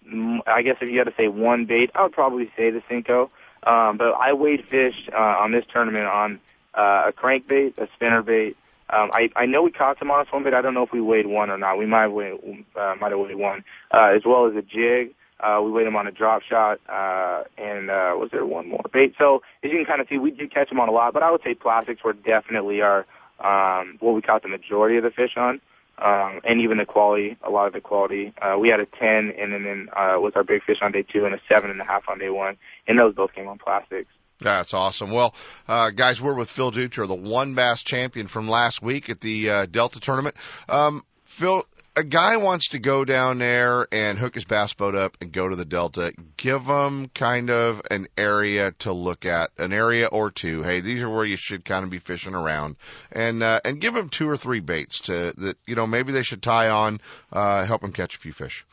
[0.07, 2.81] mm, I guess if you had to say one bait, I would probably say the
[2.89, 3.29] Senko.
[3.63, 6.39] Um, but I weighed fish uh, on this tournament on
[6.73, 8.55] uh, a crankbait, a spinnerbait.
[8.91, 10.53] Um, I, I know we caught some on a swim bait.
[10.53, 11.77] I don't know if we weighed one or not.
[11.77, 12.39] We might weighed,
[12.75, 15.13] uh, might have weighed one, uh, as well as a jig.
[15.39, 18.83] Uh, we weighed them on a drop shot, uh, and uh, was there one more
[18.91, 19.13] bait?
[19.17, 21.23] So as you can kind of see, we did catch them on a lot, but
[21.23, 23.05] I would say plastics were definitely our
[23.39, 25.61] um, what we caught the majority of the fish on
[26.01, 28.33] um, and even the quality, a lot of the quality.
[28.41, 31.25] Uh, we had a 10 and then uh, was our big fish on day two
[31.25, 32.57] and a seven and a half on day one.
[32.87, 34.09] And those both came on plastics.
[34.41, 35.11] That's awesome.
[35.11, 35.35] Well,
[35.67, 39.49] uh, guys, we're with Phil Dutra, the one bass champion from last week at the
[39.49, 40.35] uh, Delta tournament.
[40.69, 41.03] Um,
[41.39, 45.31] Phil, a guy wants to go down there and hook his bass boat up and
[45.31, 46.11] go to the Delta.
[46.35, 50.63] Give them kind of an area to look at, an area or two.
[50.63, 52.75] Hey, these are where you should kind of be fishing around,
[53.09, 56.23] and uh, and give them two or three baits to that you know maybe they
[56.23, 56.99] should tie on,
[57.31, 58.65] uh, help them catch a few fish.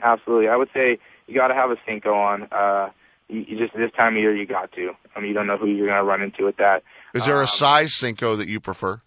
[0.00, 2.48] Absolutely, I would say you got to have a Senko on.
[2.52, 2.90] Uh,
[3.28, 4.92] you, you just this time of year you got to.
[5.16, 6.84] I mean, you don't know who you're going to run into with that.
[7.12, 9.00] Is there um, a size Senko that you prefer?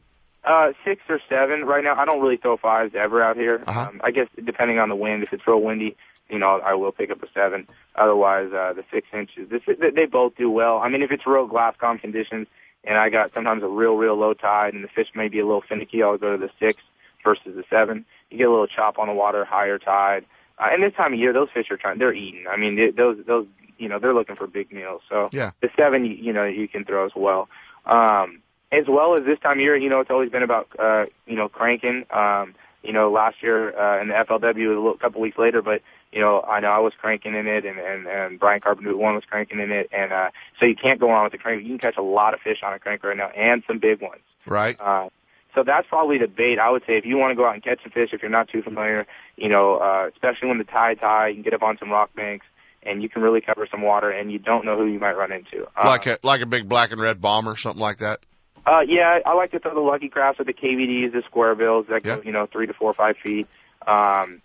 [0.48, 1.94] Uh, six or seven right now.
[1.96, 3.62] I don't really throw fives ever out here.
[3.68, 3.90] Uh-huh.
[3.90, 5.98] Um, I guess depending on the wind, if it's real windy,
[6.30, 7.68] you know, I will pick up a seven.
[7.96, 9.50] Otherwise, uh, the six inches.
[9.50, 10.78] This, they both do well.
[10.78, 12.48] I mean, if it's real glass calm conditions,
[12.86, 15.46] and I got sometimes a real, real low tide, and the fish may be a
[15.46, 16.82] little finicky, I'll go to the six
[17.26, 18.06] versus the seven.
[18.30, 20.26] You get a little chop on the water, higher tide.
[20.58, 22.00] Uh, and this time of year, those fish are trying.
[22.00, 22.46] They're eating.
[22.50, 25.02] I mean, they, those those you know they're looking for big meals.
[25.10, 25.52] So yeah.
[25.62, 27.50] the seven, you, you know, you can throw as well.
[27.86, 31.06] Um, as well as this time of year, you know, it's always been about, uh,
[31.26, 32.06] you know, cranking.
[32.12, 35.82] Um, you know, last year, uh, in the FLW, a little, couple weeks later, but,
[36.12, 39.16] you know, I know I was cranking in it and, and, and Brian Carpenter one
[39.16, 39.90] was cranking in it.
[39.92, 41.64] And, uh, so you can't go wrong with the crank.
[41.64, 44.02] You can catch a lot of fish on a crank right now and some big
[44.02, 44.22] ones.
[44.46, 44.80] Right.
[44.80, 45.10] Uh,
[45.54, 46.60] so that's probably the bait.
[46.60, 48.32] I would say if you want to go out and catch some fish, if you're
[48.32, 51.64] not too familiar, you know, uh, especially when the tide's high, you can get up
[51.64, 52.46] on some rock banks
[52.84, 55.32] and you can really cover some water and you don't know who you might run
[55.32, 55.68] into.
[55.76, 58.20] Uh, like a, like a big black and red bomber, or something like that.
[58.66, 61.86] Uh, yeah, I like to throw the Lucky Crafts or the KVDs, the square bills
[61.90, 62.22] that go, Yeah.
[62.24, 63.48] you know, three to four or five feet.
[63.86, 64.42] Um,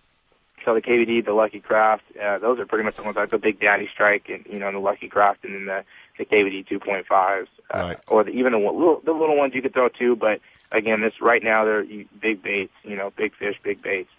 [0.63, 3.37] so the KVD, the Lucky Craft, uh, those are pretty much the ones like the
[3.37, 5.83] Big Daddy Strike and, you know, the Lucky Craft and then the,
[6.17, 7.47] the KVD 2.5s.
[7.73, 7.97] Uh, Right.
[8.07, 10.39] Or the, even the little, the little ones you could throw too, but
[10.71, 11.83] again, this right now they're
[12.21, 14.09] big baits, you know, big fish, big baits.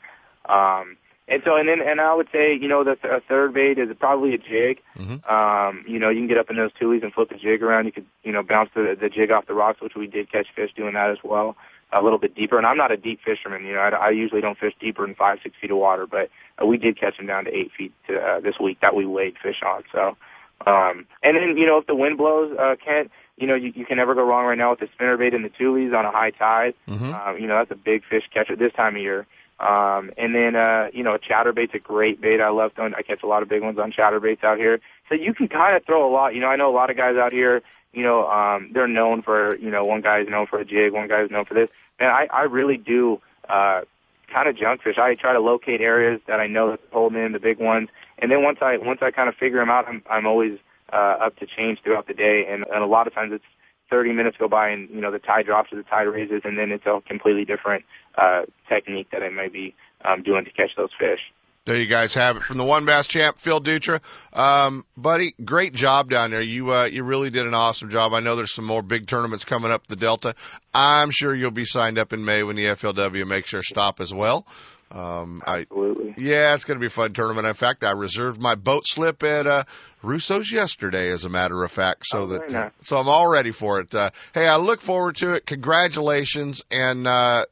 [0.46, 3.54] Um, and so, and then, and I would say, you know, the th- a third
[3.54, 4.80] bait is probably a jig.
[4.98, 5.28] Mhm.
[5.30, 7.86] Um, you know, you can get up in those tulies and flip the jig around.
[7.86, 10.46] You could, you know, bounce the, the jig off the rocks, which we did catch
[10.54, 11.56] fish doing that as well,
[11.92, 12.58] a little bit deeper.
[12.58, 15.14] And I'm not a deep fisherman, you know, I, I usually don't fish deeper than
[15.14, 16.28] five, six feet of water, but
[16.62, 19.06] uh, we did catch them down to eight feet to, uh, this week that we
[19.06, 19.82] weighed fish on.
[19.92, 20.16] So,
[20.66, 23.84] um, and then, you know, if the wind blows, uh, Kent, you know, you, you
[23.84, 26.30] can never go wrong right now with the spinnerbait and the tulies on a high
[26.30, 26.74] tide.
[26.88, 27.12] Mhm.
[27.28, 29.26] Um, you know, that's a big fish catcher this time of year.
[29.60, 32.40] Um, and then, uh, you know, chatterbait's a great bait.
[32.40, 34.80] I love throwing, I catch a lot of big ones on chatterbaits out here.
[35.08, 36.34] So you can kind of throw a lot.
[36.34, 37.62] You know, I know a lot of guys out here,
[37.92, 41.08] you know, um, they're known for, you know, one guy's known for a jig, one
[41.08, 41.68] guy's known for this.
[42.00, 43.82] And I, I really do, uh,
[44.32, 44.98] kind of junk fish.
[44.98, 47.88] I try to locate areas that I know that's holding in the big ones,
[48.18, 50.58] and then once I once I kind of figure them out, I'm I'm always
[50.92, 53.44] uh, up to change throughout the day, and, and a lot of times it's
[53.94, 56.58] 30 minutes go by and you know the tide drops or the tide raises, and
[56.58, 57.84] then it's a completely different
[58.18, 61.20] uh, technique that I might be um, doing to catch those fish.
[61.64, 64.02] There you guys have it from the one bass champ, Phil Dutra.
[64.32, 66.42] Um, buddy, great job down there.
[66.42, 68.12] You, uh, you really did an awesome job.
[68.12, 70.34] I know there's some more big tournaments coming up the Delta.
[70.74, 74.12] I'm sure you'll be signed up in May when the FLW makes their stop as
[74.12, 74.44] well.
[74.94, 76.10] Um, Absolutely.
[76.10, 77.46] I, yeah, it's going to be a fun tournament.
[77.46, 79.64] In fact, I reserved my boat slip at, uh,
[80.02, 82.70] Russo's yesterday, as a matter of fact, so oh, that, nice.
[82.78, 83.94] so I'm all ready for it.
[83.94, 85.46] Uh, hey, I look forward to it.
[85.46, 86.64] Congratulations.
[86.70, 87.46] And, uh,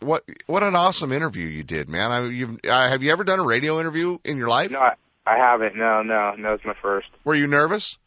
[0.00, 2.10] what what an awesome interview you did, man.
[2.10, 4.70] I, you've, uh, have you ever done a radio interview in your life?
[4.70, 4.94] No, I,
[5.26, 5.76] I haven't.
[5.76, 6.54] No, no, no.
[6.54, 7.08] It's my first.
[7.24, 7.98] Were you nervous?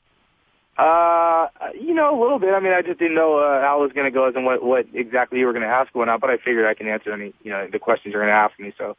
[0.79, 2.53] Uh, you know, a little bit.
[2.53, 4.45] I mean, I just didn't know uh, how it was going to go as and
[4.45, 6.21] what what exactly you were going to ask or not.
[6.21, 8.57] But I figured I can answer any, you know, the questions you're going to ask
[8.57, 8.71] me.
[8.77, 8.95] So,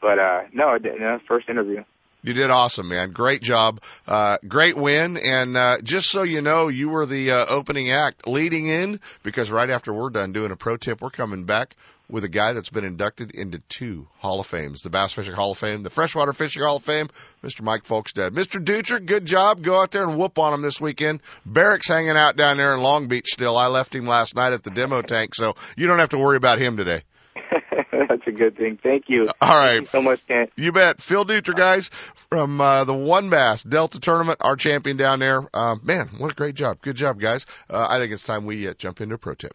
[0.00, 1.00] but uh, no, I didn't.
[1.00, 1.82] No, first interview.
[2.22, 3.12] You did awesome, man.
[3.12, 3.80] Great job.
[4.06, 5.16] Uh, great win.
[5.16, 9.52] And, uh, just so you know, you were the, uh, opening act leading in because
[9.52, 11.76] right after we're done doing a pro tip, we're coming back
[12.08, 15.52] with a guy that's been inducted into two Hall of Fames, the Bass Fishing Hall
[15.52, 17.08] of Fame, the Freshwater Fishing Hall of Fame,
[17.42, 17.62] Mr.
[17.62, 18.30] Mike Folkestad.
[18.30, 18.62] Mr.
[18.62, 19.62] Dutra, good job.
[19.62, 21.20] Go out there and whoop on him this weekend.
[21.44, 23.56] Barrack's hanging out down there in Long Beach still.
[23.56, 26.36] I left him last night at the demo tank, so you don't have to worry
[26.36, 27.02] about him today.
[28.08, 28.78] That's a good thing.
[28.82, 29.28] Thank you.
[29.40, 29.74] All right.
[29.74, 30.50] Thank you so much, Kent.
[30.56, 31.00] You bet.
[31.00, 31.90] Phil Dutra, guys,
[32.30, 35.46] from uh, the One Bass Delta Tournament, our champion down there.
[35.52, 36.80] Uh, man, what a great job.
[36.80, 37.46] Good job, guys.
[37.68, 39.54] Uh, I think it's time we uh, jump into a pro tip.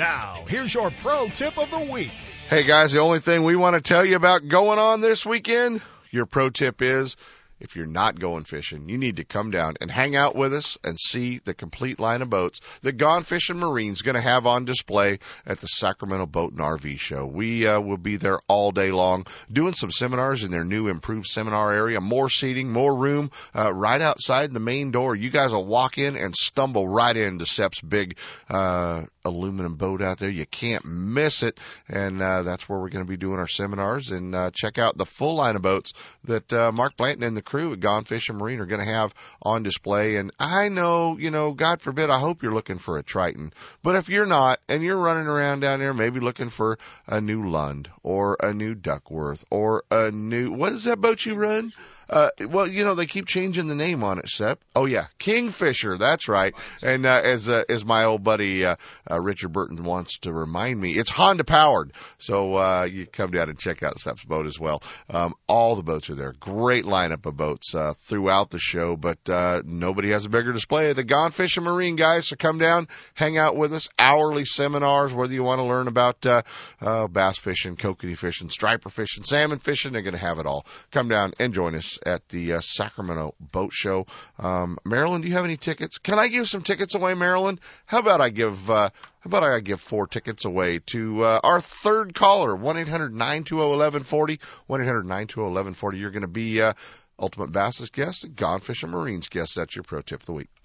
[0.00, 2.08] Now, here's your pro tip of the week.
[2.48, 5.82] Hey guys, the only thing we want to tell you about going on this weekend,
[6.10, 7.18] your pro tip is
[7.60, 10.78] if you're not going fishing, you need to come down and hang out with us
[10.82, 14.64] and see the complete line of boats that Gone Fishing Marine's going to have on
[14.64, 17.26] display at the Sacramento Boat and RV Show.
[17.26, 21.26] We uh, will be there all day long doing some seminars in their new improved
[21.26, 25.14] seminar area, more seating, more room, uh, right outside the main door.
[25.14, 28.16] You guys will walk in and stumble right into Sepp's big
[28.48, 30.30] uh, aluminum boat out there.
[30.30, 34.10] You can't miss it, and uh, that's where we're going to be doing our seminars.
[34.10, 35.92] And uh, check out the full line of boats
[36.24, 39.12] that uh, Mark Blanton and the crew at Gone Fishing Marine are going to have
[39.42, 40.16] on display.
[40.16, 43.96] And I know, you know, God forbid, I hope you're looking for a Triton, but
[43.96, 47.90] if you're not, and you're running around down there, maybe looking for a new Lund
[48.04, 51.72] or a new Duckworth or a new what is that boat you run?
[52.10, 54.58] Uh, well, you know, they keep changing the name on it, Sepp.
[54.74, 55.96] Oh yeah, Kingfisher.
[55.96, 56.52] That's right.
[56.82, 58.74] And, uh, as, uh, as my old buddy, uh,
[59.08, 61.92] uh, Richard Burton wants to remind me, it's Honda powered.
[62.18, 64.82] So, uh, you come down and check out Sepp's boat as well.
[65.08, 66.34] Um, all the boats are there.
[66.40, 70.92] Great lineup of boats, uh, throughout the show, but, uh, nobody has a bigger display.
[70.92, 72.26] The Gone Fishing Marine guys.
[72.26, 73.88] So come down, hang out with us.
[74.00, 76.42] Hourly seminars, whether you want to learn about, uh,
[76.80, 80.66] uh, bass fishing, kokanee fishing, striper fishing, salmon fishing, they're going to have it all.
[80.90, 84.06] Come down and join us at the uh, Sacramento Boat Show.
[84.38, 85.98] Um, Marilyn, do you have any tickets?
[85.98, 87.60] Can I give some tickets away, Marilyn?
[87.86, 91.60] How about I give uh, how about I give four tickets away to uh, our
[91.60, 95.40] third caller, one eight hundred nine two zero eleven forty, one eight hundred nine two
[95.40, 95.98] zero eleven forty.
[95.98, 96.72] You're going to be uh,
[97.18, 99.56] Ultimate Bass's guest, Gone Fishing Marines guest.
[99.56, 100.48] That's your pro tip of the week.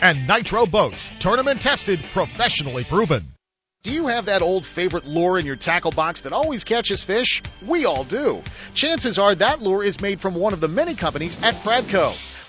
[0.00, 1.10] and Nitro Boats.
[1.20, 3.32] Tournament tested, professionally proven.
[3.82, 7.42] Do you have that old favorite lure in your tackle box that always catches fish?
[7.66, 8.42] We all do.
[8.74, 12.39] Chances are that lure is made from one of the many companies at Pradco.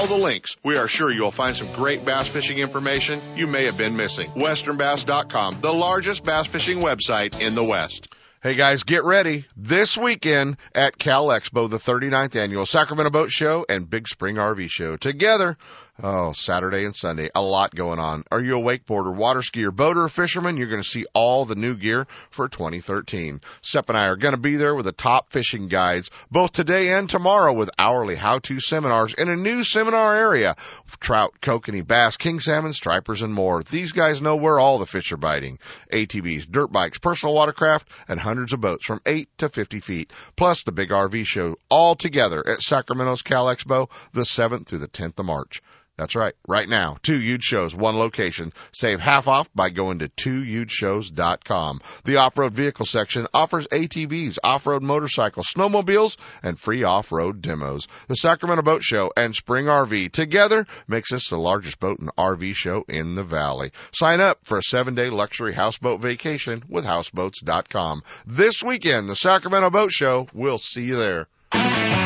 [0.00, 0.56] the links.
[0.64, 4.28] We are sure you'll find some great bass fishing information you may have been missing.
[4.30, 8.08] westernbass.com, the largest bass fishing website in the West.
[8.42, 13.64] Hey guys, get ready this weekend at Cal Expo, the 39th annual Sacramento Boat Show
[13.68, 14.96] and Big Spring RV Show.
[14.96, 15.56] Together,
[16.04, 17.30] Oh, Saturday and Sunday.
[17.32, 18.24] A lot going on.
[18.32, 20.56] Are you a wakeboarder, water skier, boater, fisherman?
[20.56, 23.40] You're going to see all the new gear for 2013.
[23.60, 26.88] Sepp and I are going to be there with the top fishing guides both today
[26.88, 30.56] and tomorrow with hourly how-to seminars in a new seminar area.
[30.98, 33.62] Trout, kokanee, bass, king salmon, stripers, and more.
[33.62, 35.60] These guys know where all the fish are biting.
[35.92, 40.12] ATVs, dirt bikes, personal watercraft, and hundreds of boats from 8 to 50 feet.
[40.34, 44.88] Plus the big RV show all together at Sacramento's Cal Expo the 7th through the
[44.88, 45.62] 10th of March.
[45.98, 46.32] That's right.
[46.48, 48.52] Right now, two huge shows, one location.
[48.72, 51.80] Save half off by going to twohugeshows.com.
[52.04, 57.88] The off-road vehicle section offers ATVs, off-road motorcycles, snowmobiles, and free off-road demos.
[58.08, 62.54] The Sacramento Boat Show and Spring RV together makes this the largest boat and RV
[62.54, 63.72] show in the valley.
[63.92, 68.02] Sign up for a seven-day luxury houseboat vacation with houseboats.com.
[68.26, 70.26] This weekend, the Sacramento Boat Show.
[70.32, 72.01] We'll see you there.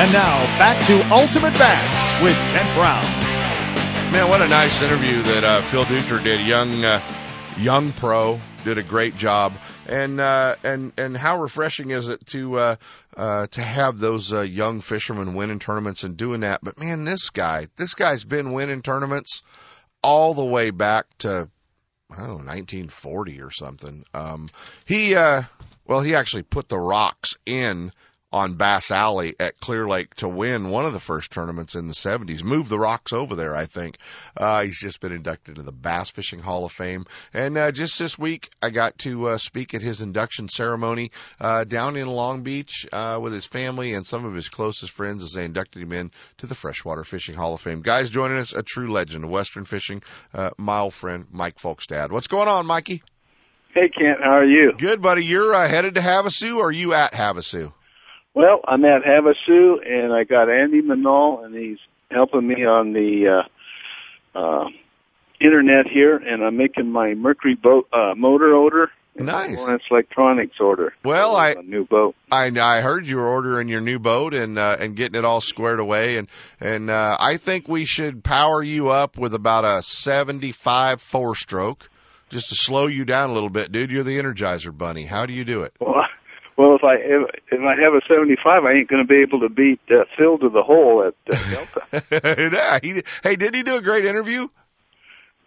[0.00, 3.02] And now back to Ultimate Bass with Kent Brown.
[4.10, 6.46] Man, what a nice interview that uh, Phil Dutra did.
[6.46, 7.02] Young, uh,
[7.58, 9.52] young pro did a great job,
[9.86, 12.76] and uh, and and how refreshing is it to uh,
[13.14, 16.60] uh, to have those uh, young fishermen winning tournaments and doing that?
[16.62, 19.42] But man, this guy, this guy's been winning tournaments
[20.02, 21.50] all the way back to
[22.10, 24.04] I don't know 1940 or something.
[24.14, 24.48] Um,
[24.86, 25.42] he uh,
[25.86, 27.92] well, he actually put the rocks in
[28.32, 31.94] on Bass Alley at Clear Lake to win one of the first tournaments in the
[31.94, 32.44] 70s.
[32.44, 33.98] Moved the rocks over there, I think.
[34.36, 37.06] Uh, he's just been inducted to the Bass Fishing Hall of Fame.
[37.34, 41.10] And uh, just this week, I got to uh, speak at his induction ceremony
[41.40, 45.22] uh, down in Long Beach uh, with his family and some of his closest friends
[45.22, 47.82] as they inducted him in to the Freshwater Fishing Hall of Fame.
[47.82, 50.02] Guys joining us, a true legend of Western fishing,
[50.34, 52.10] uh, my old friend Mike Folkestad.
[52.10, 53.02] What's going on, Mikey?
[53.74, 54.72] Hey, Kent, how are you?
[54.76, 55.24] Good, buddy.
[55.24, 57.72] You're uh, headed to Havasu, or are you at Havasu?
[58.34, 61.78] Well, I'm at Havasu, and I got Andy Manal, and he's
[62.10, 63.44] helping me on the
[64.34, 64.68] uh, uh,
[65.40, 68.90] internet here, and I'm making my Mercury boat uh, motor order.
[69.16, 69.60] Nice.
[69.60, 70.94] Lowrance Electronics order.
[71.04, 72.14] Well, I a new boat.
[72.30, 75.40] I I heard you were ordering your new boat and uh, and getting it all
[75.40, 76.28] squared away, and
[76.60, 81.90] and uh, I think we should power you up with about a 75 four stroke,
[82.28, 83.90] just to slow you down a little bit, dude.
[83.90, 85.04] You're the Energizer Bunny.
[85.04, 85.74] How do you do it?
[85.80, 86.04] Well,
[86.60, 89.40] well, if I if, if I have a 75, I ain't going to be able
[89.40, 92.50] to beat uh, Phil to the hole at uh, Delta.
[92.52, 94.46] yeah, he, hey, did he do a great interview?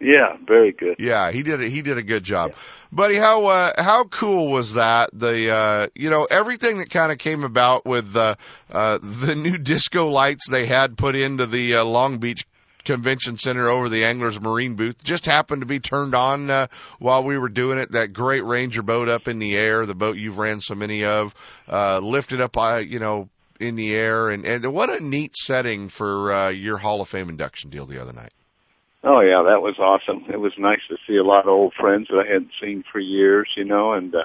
[0.00, 0.96] Yeah, very good.
[0.98, 1.62] Yeah, he did.
[1.62, 2.56] A, he did a good job, yeah.
[2.90, 3.14] buddy.
[3.14, 5.10] How uh, how cool was that?
[5.12, 8.34] The uh, you know everything that kind of came about with uh,
[8.72, 12.44] uh, the new disco lights they had put into the uh, Long Beach
[12.84, 16.66] Convention Center over the Anglers Marine booth just happened to be turned on uh,
[16.98, 17.92] while we were doing it.
[17.92, 21.34] That great Ranger boat up in the air, the boat you've ran so many of,
[21.68, 23.28] uh, lifted up, uh, you know,
[23.60, 27.28] in the air, and and what a neat setting for uh, your Hall of Fame
[27.28, 28.32] induction deal the other night.
[29.02, 30.24] Oh yeah, that was awesome.
[30.32, 32.98] It was nice to see a lot of old friends that I hadn't seen for
[32.98, 34.24] years, you know, and uh,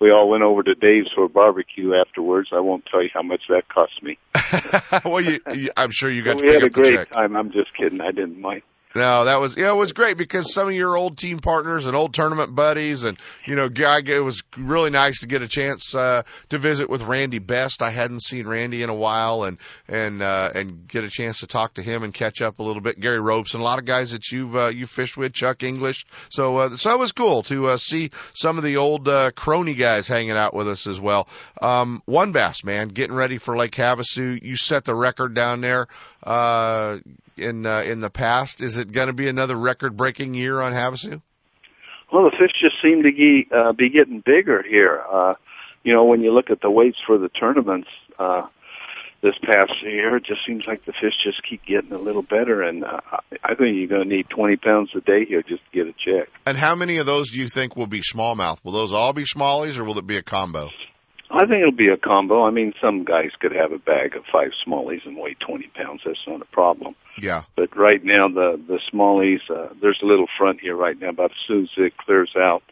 [0.00, 2.50] we all went over to Dave's for a barbecue afterwards.
[2.52, 4.18] I won't tell you how much that cost me.
[5.04, 6.38] well, you, you, I'm sure you got.
[6.38, 7.10] To we had a great check.
[7.10, 7.36] time.
[7.36, 8.00] I'm just kidding.
[8.00, 8.62] I didn't mind.
[8.94, 11.94] No, that was yeah, it was great because some of your old team partners and
[11.94, 15.94] old tournament buddies, and you know, guy, it was really nice to get a chance
[15.94, 17.82] uh, to visit with Randy Best.
[17.82, 19.58] I hadn't seen Randy in a while, and
[19.88, 22.80] and uh, and get a chance to talk to him and catch up a little
[22.80, 22.98] bit.
[22.98, 26.06] Gary Ropes and a lot of guys that you've uh, you fished with, Chuck English.
[26.30, 29.74] So uh, so it was cool to uh, see some of the old uh, crony
[29.74, 31.28] guys hanging out with us as well.
[31.60, 34.42] Um, one bass man getting ready for Lake Havasu.
[34.42, 35.88] You set the record down there.
[36.22, 36.98] Uh,
[37.38, 38.62] in uh, in the past.
[38.62, 41.22] Is it going to be another record-breaking year on Havasu?
[42.12, 45.02] Well, the fish just seem to be, uh, be getting bigger here.
[45.10, 45.34] Uh,
[45.84, 48.46] you know, when you look at the weights for the tournaments uh,
[49.22, 52.62] this past year, it just seems like the fish just keep getting a little better.
[52.62, 53.00] And uh,
[53.44, 55.92] I think you're going to need 20 pounds a day here just to get a
[55.92, 56.28] check.
[56.46, 58.64] And how many of those do you think will be smallmouth?
[58.64, 60.70] Will those all be smallies, or will it be a combo?
[61.30, 62.44] I think it'll be a combo.
[62.44, 66.00] I mean, some guys could have a bag of five smallies and weigh 20 pounds.
[66.04, 66.94] That's not a problem.
[67.20, 67.42] Yeah.
[67.54, 71.12] But right now, the the smallies, uh, there's a little front here right now.
[71.12, 72.62] But as soon as it clears out,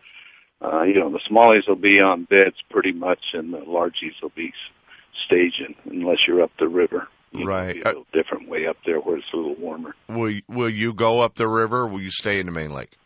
[0.62, 4.32] uh, you know, the smallies will be on beds pretty much, and the largies will
[4.34, 4.52] be
[5.26, 7.09] staging unless you're up the river.
[7.32, 7.76] You right.
[7.76, 9.94] Know, a little different way up there where it's a little warmer.
[10.09, 11.82] Will you, Will you go up the river?
[11.82, 12.96] Or will you stay in the main lake?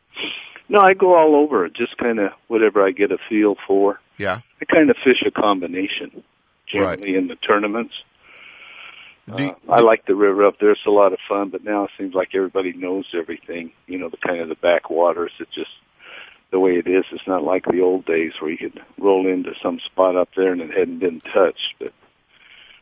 [0.69, 1.69] No, I go all over.
[1.69, 3.99] Just kind of whatever I get a feel for.
[4.21, 4.41] Yeah.
[4.61, 6.23] I kind of fish a combination
[6.71, 7.17] generally right.
[7.17, 7.95] in the tournaments.
[9.33, 10.73] Uh, I like the river up there.
[10.73, 13.73] It's a lot of fun, but now it seems like everybody knows everything.
[13.87, 15.33] You know, the kind of the backwaters.
[15.39, 15.71] It's just
[16.51, 17.05] the way it is.
[17.13, 20.53] It's not like the old days where you could roll into some spot up there
[20.53, 21.77] and it hadn't been touched.
[21.79, 21.95] But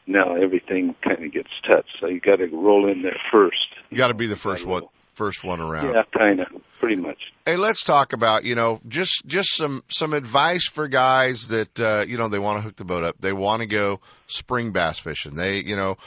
[0.09, 1.99] now everything kind of gets touched.
[2.01, 3.69] So you got to roll in there first.
[3.91, 4.85] You got to be the first one,
[5.19, 5.93] first one around.
[5.93, 6.47] Yeah, kind of,
[6.79, 7.33] pretty much.
[7.45, 12.05] Hey, let's talk about you know just just some some advice for guys that uh,
[12.07, 13.17] you know they want to hook the boat up.
[13.21, 15.35] They want to go spring bass fishing.
[15.35, 15.99] They you know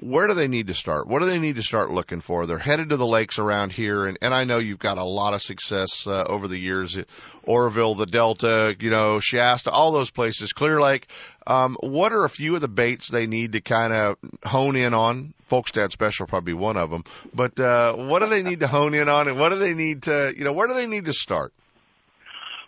[0.00, 1.06] where do they need to start?
[1.06, 2.46] What do they need to start looking for?
[2.46, 5.34] They're headed to the lakes around here, and, and I know you've got a lot
[5.34, 6.98] of success uh, over the years.
[7.44, 11.08] Oroville, the Delta, you know, Shasta, all those places, Clear Lake.
[11.46, 14.94] Um, what are a few of the baits they need to kind of hone in
[14.94, 15.34] on?
[15.50, 17.04] Folkestad Special probably one of them.
[17.34, 20.04] But uh, what do they need to hone in on, and what do they need
[20.04, 21.52] to, you know, where do they need to start?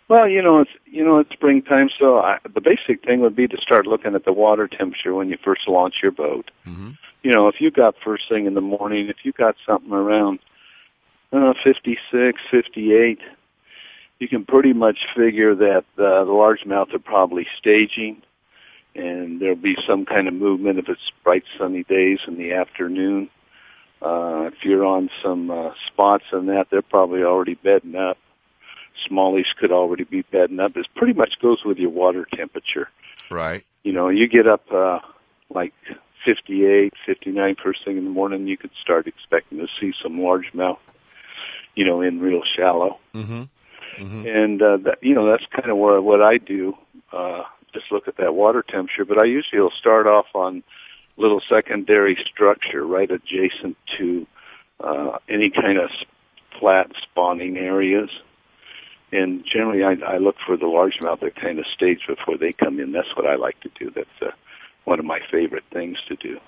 [0.07, 3.47] Well, you know, it's you know it's springtime, so I, the basic thing would be
[3.47, 6.51] to start looking at the water temperature when you first launch your boat.
[6.67, 6.91] Mm-hmm.
[7.23, 10.39] You know, if you got first thing in the morning, if you got something around
[11.33, 13.19] uh, 56, 58,
[14.19, 18.21] you can pretty much figure that uh, the largemouth are probably staging,
[18.93, 23.27] and there'll be some kind of movement if it's bright sunny days in the afternoon.
[24.03, 28.19] Uh, if you're on some uh, spots and that, they're probably already bedding up
[29.09, 30.73] smallies could already be bedding up.
[30.73, 32.89] This pretty much goes with your water temperature.
[33.29, 33.65] Right.
[33.83, 34.99] You know, you get up uh
[35.49, 35.73] like
[36.25, 40.79] 58, 59 first thing in the morning, you could start expecting to see some largemouth,
[41.75, 42.99] you know, in real shallow.
[43.13, 43.43] Mm-hmm.
[44.03, 44.27] Mm-hmm.
[44.27, 46.75] And uh that you know, that's kind of where what I do.
[47.11, 47.43] Uh
[47.73, 50.63] just look at that water temperature, but I usually will start off on
[51.17, 54.27] little secondary structure right adjacent to
[54.79, 55.89] uh any kind of
[56.59, 58.09] flat spawning areas
[59.15, 62.79] and generally I, I look for the largemouth that kind of stage before they come
[62.79, 62.91] in.
[62.91, 63.91] That's what I like to do.
[63.91, 64.31] That's uh,
[64.83, 66.39] one of my favorite things to do.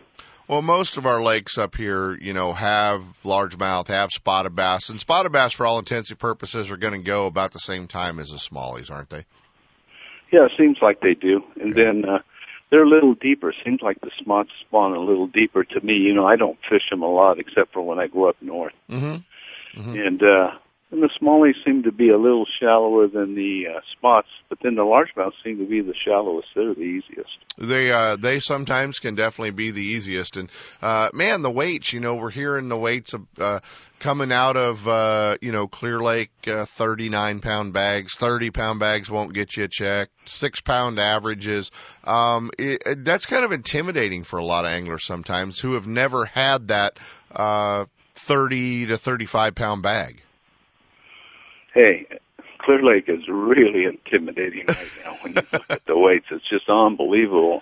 [0.47, 4.99] Well, most of our lakes up here, you know, have largemouth, have spotted bass, and
[4.99, 8.17] spotted bass, for all intents and purposes, are going to go about the same time
[8.19, 9.25] as the smallies, aren't they?
[10.31, 11.43] Yeah, it seems like they do.
[11.59, 12.19] And then uh,
[12.69, 13.53] they're a little deeper.
[13.63, 15.95] Seems like the spots spawn a little deeper to me.
[15.95, 18.73] You know, I don't fish them a lot except for when I go up north.
[18.89, 19.79] Mm-hmm.
[19.79, 19.99] mm-hmm.
[19.99, 20.51] And uh,
[20.89, 24.75] and the smallies seem to be a little shallower than the uh, spots, but then
[24.75, 26.47] the largemouth seem to be the shallowest.
[26.55, 27.37] They're the easiest.
[27.57, 30.37] They uh, they sometimes can definitely be the easiest.
[30.37, 30.49] And
[30.81, 31.91] uh, man, the weights.
[31.91, 33.59] You know, we're hearing the weights of, uh,
[33.99, 39.11] coming out of uh, you know Clear Lake, uh, 39 pound bags, 30 pound bags
[39.11, 40.07] won't get you a check.
[40.25, 41.69] Six pound averages.
[42.05, 46.23] Um, it, that's kind of intimidating for a lot of anglers sometimes who have never
[46.23, 46.97] had that
[47.35, 47.85] uh,
[48.15, 50.21] 30 to 35 pound bag
[51.77, 52.07] hey,
[52.59, 56.25] Clear Lake is really intimidating right now when you look at the weights.
[56.31, 57.61] It's just unbelievable.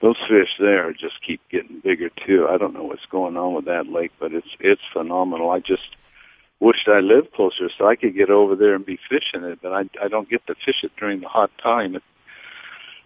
[0.00, 2.48] Those fish there just keep getting bigger too.
[2.50, 5.50] I don't know what's going on with that lake, but it's it's phenomenal.
[5.50, 5.96] I just
[6.58, 9.72] wished I lived closer so I could get over there and be fishing it, but
[9.72, 11.94] I I don't get to fish it during the hot time.
[11.94, 12.02] It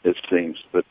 [0.04, 0.86] it seems, but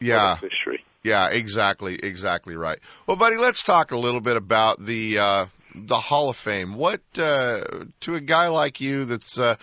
[0.00, 0.84] yeah, fishery.
[1.02, 2.78] Yeah, exactly, exactly right.
[3.06, 5.46] Well, buddy, let's talk a little bit about the uh,
[5.76, 6.74] the Hall of Fame.
[6.74, 7.60] What uh,
[8.00, 9.56] to a guy like you that's uh,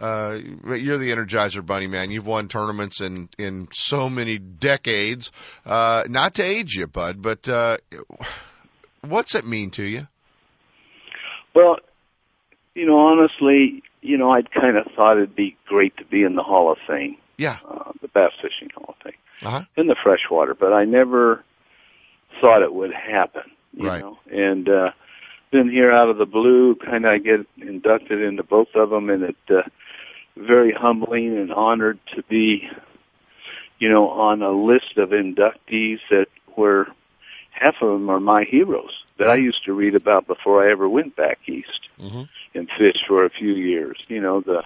[0.00, 0.38] uh,
[0.74, 2.10] you're the Energizer Bunny man.
[2.10, 5.30] You've won tournaments in in so many decades.
[5.64, 7.76] Uh, not to age you, bud, but uh,
[9.02, 10.06] what's it mean to you?
[11.54, 11.76] Well,
[12.74, 16.34] you know, honestly, you know, I'd kind of thought it'd be great to be in
[16.34, 17.58] the Hall of Fame, Yeah.
[17.68, 19.62] uh, the Bass Fishing Hall of Fame, Uh-huh.
[19.76, 21.44] in the freshwater, but I never
[22.40, 23.42] thought it would happen,
[23.74, 24.00] you Right.
[24.00, 24.18] know.
[24.30, 24.90] And uh,
[25.52, 29.10] then here out of the blue, kind of I get inducted into both of them,
[29.10, 29.62] and it uh,
[30.36, 32.68] very humbling and honored to be,
[33.78, 36.26] you know, on a list of inductees that
[36.56, 36.86] were
[37.50, 40.88] half of them are my heroes that I used to read about before I ever
[40.88, 42.28] went back east Mhm.
[42.54, 43.98] and fished for a few years.
[44.08, 44.64] You know, the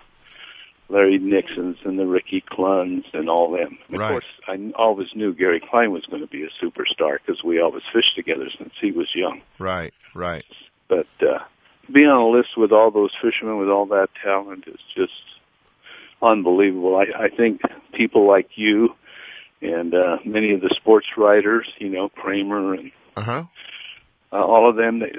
[0.91, 3.79] Larry Nixons and the Ricky Clunns and all them.
[3.89, 4.11] Of Right.
[4.11, 7.83] course, I always knew Gary Klein was going to be a superstar because we always
[7.93, 9.41] fished together since he was young.
[9.59, 9.93] Right.
[10.15, 10.45] Right.
[10.89, 11.39] But uh,
[11.93, 15.13] being on a list with all those fishermen with all that talent is just
[16.23, 16.97] unbelievable.
[16.97, 17.61] I, I think
[17.93, 18.91] people like you
[19.61, 23.45] and uh, many of the sports writers, you know, Kramer and Uh huh.
[24.33, 25.13] uh, all of them, they,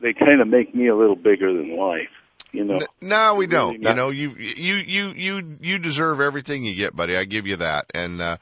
[0.00, 2.08] they kind of make me a little bigger than life.
[2.52, 3.74] You know, No, we don't.
[3.74, 7.16] You not- know, you you you you you deserve everything you get, buddy.
[7.16, 7.86] I give you that.
[7.92, 8.36] And uh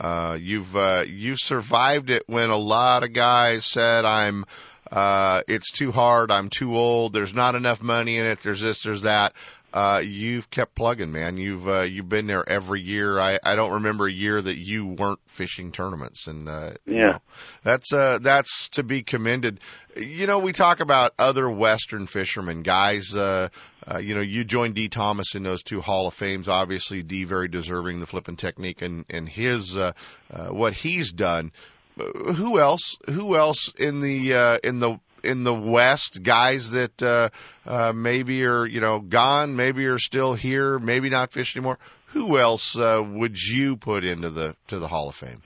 [0.00, 4.44] uh you've uh you've survived it when a lot of guys said I'm
[4.92, 8.82] uh it's too hard, I'm too old, there's not enough money in it, there's this,
[8.82, 9.32] there's that.
[9.72, 11.36] Uh you've kept plugging, man.
[11.36, 13.18] You've uh you've been there every year.
[13.18, 17.06] I I don't remember a year that you weren't fishing tournaments and uh you Yeah.
[17.06, 17.18] know,
[17.62, 19.60] that's uh that's to be commended.
[19.96, 23.48] You know, we talk about other western fishermen, guys uh
[23.88, 26.48] uh, you know, you joined Dee Thomas in those two Hall of Fames.
[26.48, 29.92] Obviously, Dee very deserving the flipping technique and and his uh,
[30.32, 31.52] uh, what he's done.
[31.52, 31.52] Uh,
[31.96, 32.98] Who else?
[33.10, 36.22] Who else in the uh, in the in the West?
[36.22, 37.30] Guys that uh,
[37.66, 41.78] uh, maybe are you know gone, maybe are still here, maybe not fish anymore.
[42.08, 45.42] Who else uh, would you put into the to the Hall of Fame?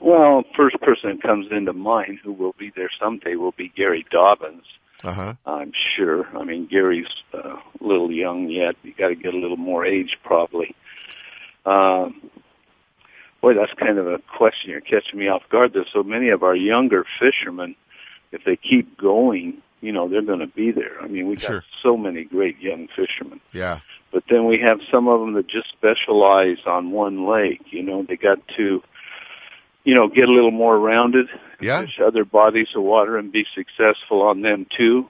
[0.00, 4.06] well, first person that comes into mind who will be there someday will be Gary
[4.12, 4.64] Dobyns.
[5.02, 5.34] Uh huh.
[5.44, 6.26] I'm sure.
[6.36, 8.76] I mean, Gary's uh, a little young yet.
[8.82, 10.74] You got to get a little more age, probably.
[11.64, 12.30] Um,
[13.46, 14.70] boy, that's kind of a question.
[14.70, 15.72] You're catching me off guard.
[15.72, 17.76] There's so many of our younger fishermen.
[18.32, 21.00] If they keep going, you know, they're going to be there.
[21.00, 21.64] I mean, we got Sure.
[21.82, 23.40] so many great young fishermen.
[23.52, 23.80] Yeah.
[24.12, 27.60] But then we have some of them that just specialize on one lake.
[27.70, 28.82] You know, they got to,
[29.84, 31.28] you know, get a little more rounded,
[31.60, 31.82] Yeah.
[31.82, 35.08] fish other bodies of water and be successful on them too.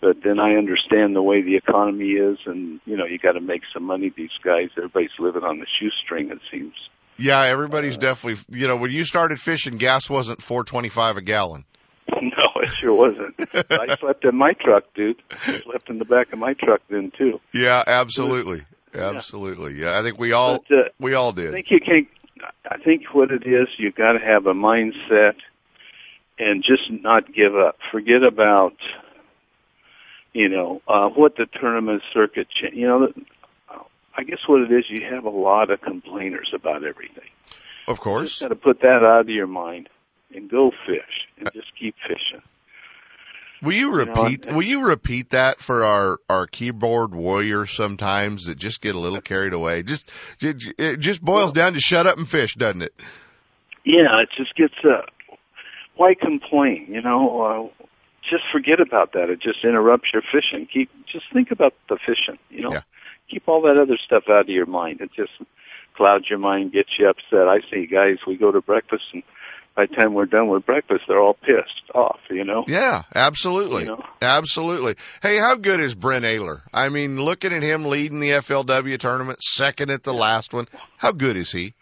[0.00, 3.40] But then I understand the way the economy is and, you know, you got to
[3.40, 4.08] make some money.
[4.14, 6.74] These guys, everybody's living on the shoestring, it seems.
[7.16, 7.40] Yeah.
[7.42, 8.42] Everybody's definitely.
[8.58, 11.64] You know, when you started fishing, gas wasn't four twenty five a gallon.
[12.22, 13.34] No, it sure wasn't.
[13.70, 15.20] I slept in my truck, dude.
[15.30, 17.40] I slept in the back of my truck then too.
[17.52, 17.82] Yeah.
[17.86, 18.62] Absolutely.
[18.94, 19.74] Absolutely.
[19.74, 19.98] Yeah.
[19.98, 21.48] I think we all But, uh, we all did.
[21.48, 22.06] I think you can.
[22.70, 25.34] I think what it is, you've got to have a mindset
[26.38, 27.76] and just not give up.
[27.90, 28.74] Forget about,
[30.32, 32.48] you know, uh, what the tournament circuit.
[32.50, 33.12] Cha- you know,
[34.16, 37.28] I guess what it is, you have a lot of complainers about everything.
[37.86, 38.48] Of course, Just course.
[38.48, 39.88] got to put that out of your mind
[40.34, 42.42] and go fish and just keep fishing.
[43.62, 44.46] Will you know, repeat?
[44.46, 48.98] and- will you repeat that for our our keyboard warriors sometimes that just get a
[48.98, 49.82] little carried away?
[49.82, 50.10] Just
[50.40, 52.94] it, it just boils down to shut up and fish, doesn't it?
[53.84, 54.74] Yeah, it just gets.
[54.84, 55.02] Uh,
[55.96, 56.86] why complain?
[56.88, 57.84] You know, uh,
[58.28, 59.30] just forget about that.
[59.30, 60.66] It just interrupts your fishing.
[60.72, 62.38] Keep just think about the fishing.
[62.50, 62.80] You know, Yeah.
[63.30, 65.00] Keep all that other stuff out of your mind.
[65.00, 65.32] It just
[65.96, 67.48] clouds your mind, gets you upset.
[67.48, 68.18] I see guys.
[68.26, 69.22] We go to breakfast, and
[69.74, 72.20] by the time we're done with breakfast, they're all pissed off.
[72.30, 72.64] You know.
[72.68, 74.04] Yeah, absolutely, You know?
[74.22, 74.96] absolutely.
[75.22, 76.60] Hey, how good is Brent Ehrler?
[76.72, 80.68] I mean, looking at him leading the FLW tournament, second at the last one.
[80.96, 81.74] How good is he?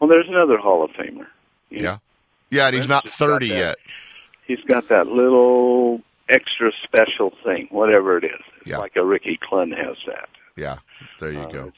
[0.00, 1.26] Well, there's another Hall of Famer.
[1.70, 1.90] you know.
[1.90, 1.98] Yeah.
[2.50, 3.56] Yeah, and he's not thirty that.
[3.58, 3.76] yet.
[4.46, 8.40] He's got that little extra special thing, whatever it is.
[8.60, 8.78] It's Yeah.
[8.78, 10.28] like a Ricky Clunn has that.
[10.58, 10.78] Yeah,
[11.20, 11.64] there you Uh, go.
[11.68, 11.76] It's,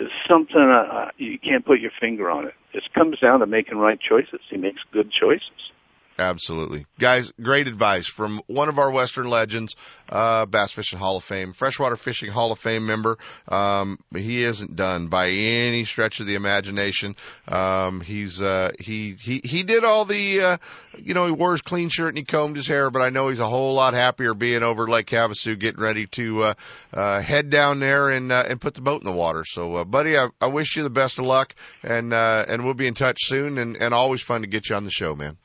[0.00, 2.54] it's something uh, uh, you can't put your finger on it.
[2.74, 4.40] It comes down to making right choices.
[4.50, 5.72] He makes good choices.
[6.18, 6.84] Absolutely.
[6.98, 9.76] Guys, great advice from one of our Western legends,
[10.08, 13.18] uh, Bass Fishing Hall of Fame, Freshwater Fishing Hall of Fame member.
[13.46, 17.14] Um, he isn't done by any stretch of the imagination.
[17.46, 20.56] Um, he's, uh, he, he, he did all the, uh,
[20.98, 23.28] you know, he wore his clean shirt and he combed his hair, but I know
[23.28, 26.54] he's a whole lot happier being over Lake Havasu getting ready to, uh,
[26.92, 29.44] uh, head down there and, uh, and put the boat in the water.
[29.46, 31.54] So, uh, buddy, I, I wish you the best of luck
[31.84, 34.74] and, uh, and we'll be in touch soon and, and always fun to get you
[34.74, 35.36] on the show, man.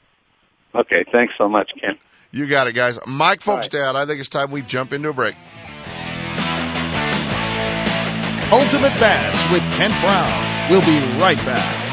[0.76, 1.98] Okay, thanks so much, Ken.
[2.32, 3.00] You got it, guys.
[3.06, 3.70] Mike All right.
[3.70, 5.36] Folkestad, I think it's time we jump into a break.
[8.52, 10.72] Ultimate Bass with Kent Brown.
[10.72, 11.93] We'll be right back.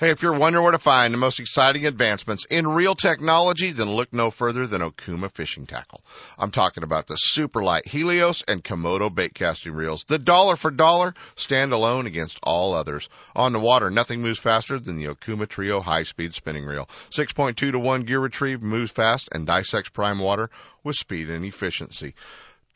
[0.00, 3.90] Hey, if you're wondering where to find the most exciting advancements in reel technology, then
[3.90, 6.04] look no further than Okuma Fishing Tackle.
[6.38, 10.04] I'm talking about the super light Helios and Komodo bait casting reels.
[10.04, 13.08] The dollar for dollar stand alone against all others.
[13.34, 16.88] On the water, nothing moves faster than the Okuma Trio high speed spinning reel.
[17.10, 20.48] 6.2 to 1 gear retrieve moves fast and dissects prime water
[20.84, 22.14] with speed and efficiency.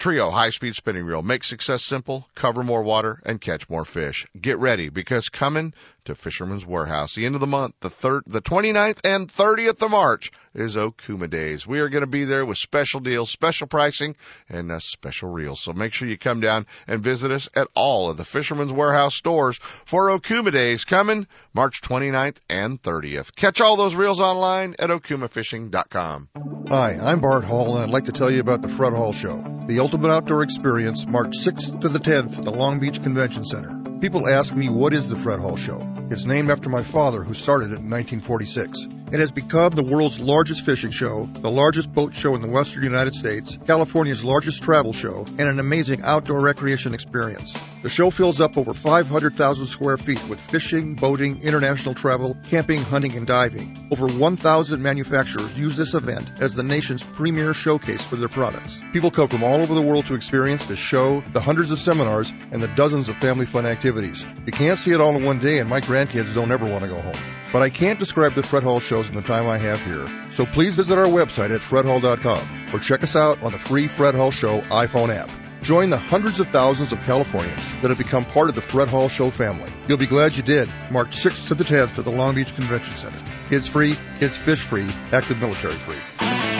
[0.03, 1.23] Trio high speed spinning reel.
[1.23, 4.27] Make success simple, cover more water, and catch more fish.
[4.41, 8.42] Get ready because coming to Fisherman's Warehouse, the end of the month, the third, the
[8.42, 11.66] 29th and 30th of March is Okuma Days.
[11.66, 14.16] We are going to be there with special deals, special pricing,
[14.48, 15.61] and uh, special reels.
[15.61, 19.14] So make sure you come down and visit us at all of the Fisherman's Warehouse
[19.14, 23.34] stores for Okuma Days coming March 29th and 30th.
[23.34, 26.28] Catch all those reels online at okumafishing.com.
[26.68, 29.64] Hi, I'm Bart Hall, and I'd like to tell you about the Fred Hall Show,
[29.66, 33.91] the ultimate outdoor experience, March 6th to the 10th at the Long Beach Convention Center.
[34.03, 35.80] People ask me, what is the Fred Hall Show?
[36.11, 38.88] It's named after my father, who started it in 1946.
[39.12, 42.82] It has become the world's largest fishing show, the largest boat show in the western
[42.82, 47.54] United States, California's largest travel show, and an amazing outdoor recreation experience.
[47.82, 53.14] The show fills up over 500,000 square feet with fishing, boating, international travel, camping, hunting,
[53.14, 53.86] and diving.
[53.90, 58.80] Over 1,000 manufacturers use this event as the nation's premier showcase for their products.
[58.94, 62.32] People come from all over the world to experience the show, the hundreds of seminars,
[62.50, 64.24] and the dozens of family fun activities.
[64.46, 66.88] You can't see it all in one day, and my grandkids don't ever want to
[66.88, 67.41] go home.
[67.53, 70.07] But I can't describe the Fred Hall shows in the time I have here.
[70.30, 74.14] So please visit our website at fredhall.com or check us out on the free Fred
[74.14, 75.30] Hall Show iPhone app.
[75.62, 79.09] Join the hundreds of thousands of Californians that have become part of the Fred Hall
[79.09, 79.70] Show family.
[79.86, 80.72] You'll be glad you did.
[80.90, 83.18] March 6th to the 10th at the Long Beach Convention Center.
[83.48, 86.51] Kids free, kids fish free, active military free.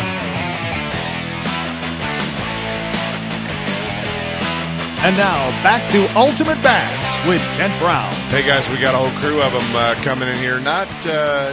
[5.05, 8.13] And now back to Ultimate Bass with Kent Brown.
[8.31, 10.61] Hey guys, we got a whole crew of them uh, coming in here.
[10.61, 11.53] Not uh,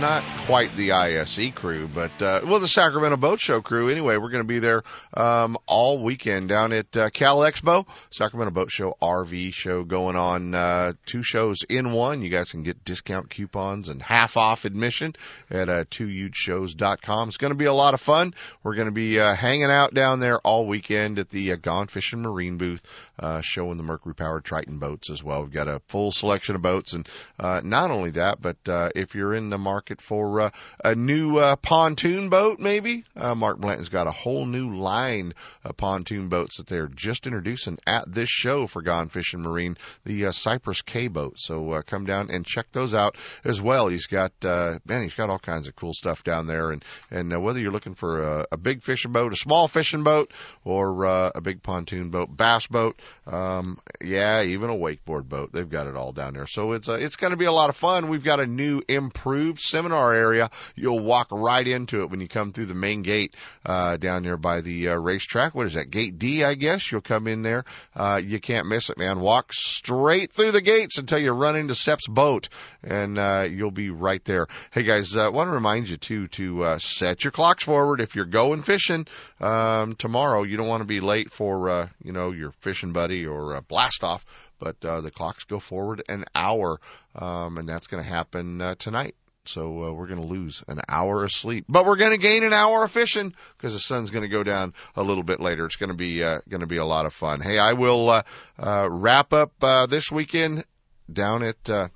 [0.00, 3.88] not quite the ISE crew, but uh, well, the Sacramento Boat Show crew.
[3.88, 4.82] Anyway, we're going to be there
[5.14, 10.54] um, all weekend down at uh, Cal Expo, Sacramento Boat Show RV show going on.
[10.54, 12.22] Uh, two shows in one.
[12.22, 15.14] You guys can get discount coupons and half off admission
[15.48, 17.28] at uh, twohugeshows.com.
[17.28, 18.34] It's going to be a lot of fun.
[18.64, 21.86] We're going to be uh, hanging out down there all weekend at the uh, Gone
[21.86, 22.82] Fishing Marine booth
[23.18, 25.42] uh, showing the Mercury powered Triton boats as well.
[25.42, 27.08] We've got a full selection of boats, and
[27.38, 30.50] uh, not only that, but uh, if you're in the market for uh,
[30.84, 35.32] a new uh, pontoon boat, maybe uh, Mark Blanton's got a whole new line
[35.64, 40.26] of pontoon boats that they're just introducing at this show for Gone Fishing Marine, the
[40.26, 41.34] uh, Cypress Cay boat.
[41.38, 43.88] So uh, come down and check those out as well.
[43.88, 47.32] He's got uh, man, he's got all kinds of cool stuff down there, and and
[47.32, 50.32] uh, whether you're looking for a, a big fishing boat, a small fishing boat,
[50.64, 55.52] or uh, a big pontoon boat, bass boat, um, yeah, even a wakeboard boat.
[55.52, 56.46] They've got it all down there.
[56.46, 58.08] So it's uh, it's going to be a lot of fun.
[58.08, 60.50] We've got a new improved seminar area.
[60.74, 63.34] You'll walk right into it when you come through the main gate
[63.64, 65.54] uh, down there by the uh, racetrack.
[65.54, 65.90] What is that?
[65.90, 66.90] Gate D, I guess.
[66.90, 67.64] You'll come in there.
[67.94, 69.20] Uh, you can't miss it, man.
[69.20, 72.48] Walk straight through the gates until you run into Sepp's boat,
[72.82, 74.46] and uh, you'll be right there.
[74.72, 78.16] Hey guys, uh, want to remind you too to uh, set your clocks forward if
[78.16, 79.06] you're going fishing
[79.40, 80.42] um, tomorrow.
[80.42, 84.04] You don't want to be late for uh, you know your fishing buddy or blast
[84.04, 84.24] off,
[84.58, 86.80] but uh, the clocks go forward an hour,
[87.14, 89.14] um, and that's going to happen uh, tonight.
[89.44, 92.44] So uh, we're going to lose an hour of sleep, but we're going to gain
[92.44, 95.66] an hour of fishing because the sun's going to go down a little bit later.
[95.66, 97.40] It's going to be uh, going to be a lot of fun.
[97.40, 98.22] Hey, I will uh,
[98.56, 100.64] uh, wrap up uh, this weekend
[101.12, 101.68] down at.
[101.68, 101.88] Uh,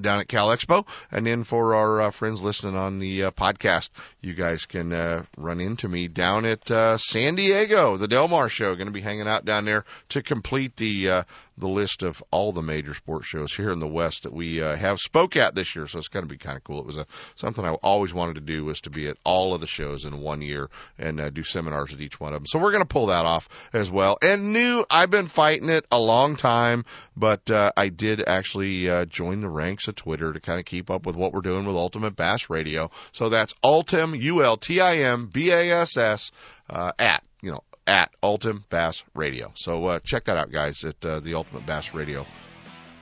[0.00, 0.86] down at Cal Expo.
[1.10, 3.90] And then for our uh, friends listening on the uh, podcast,
[4.20, 8.48] you guys can uh, run into me down at uh, San Diego, the Del Mar
[8.48, 8.74] show.
[8.74, 11.22] Going to be hanging out down there to complete the uh,
[11.58, 14.76] the list of all the major sports shows here in the West that we uh,
[14.76, 15.86] have spoke at this year.
[15.86, 16.80] So it's going to be kind of cool.
[16.80, 19.60] It was a something I always wanted to do was to be at all of
[19.60, 22.46] the shows in one year and uh, do seminars at each one of them.
[22.46, 24.18] So we're going to pull that off as well.
[24.22, 26.84] And new, I've been fighting it a long time,
[27.16, 30.90] but uh, I did actually uh, join the ranks of Twitter to kind of keep
[30.90, 32.90] up with what we're doing with Ultimate Bass Radio.
[33.12, 36.32] So that's Ultim U L T I M B A S S
[36.70, 39.52] uh, at you know at Ultimate Bass Radio.
[39.54, 42.26] So uh, check that out, guys, at uh, the Ultimate Bass Radio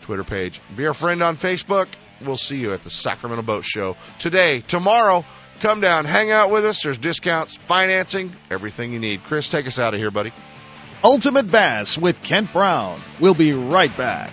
[0.03, 0.61] Twitter page.
[0.77, 1.89] Be our friend on Facebook.
[2.23, 5.25] We'll see you at the Sacramento Boat Show today, tomorrow.
[5.61, 6.83] Come down, hang out with us.
[6.83, 9.25] There's discounts, financing, everything you need.
[9.25, 10.33] Chris, take us out of here, buddy.
[11.05, 12.99] Ultimate Bass with Kent Brown.
[13.21, 14.33] We'll be right back.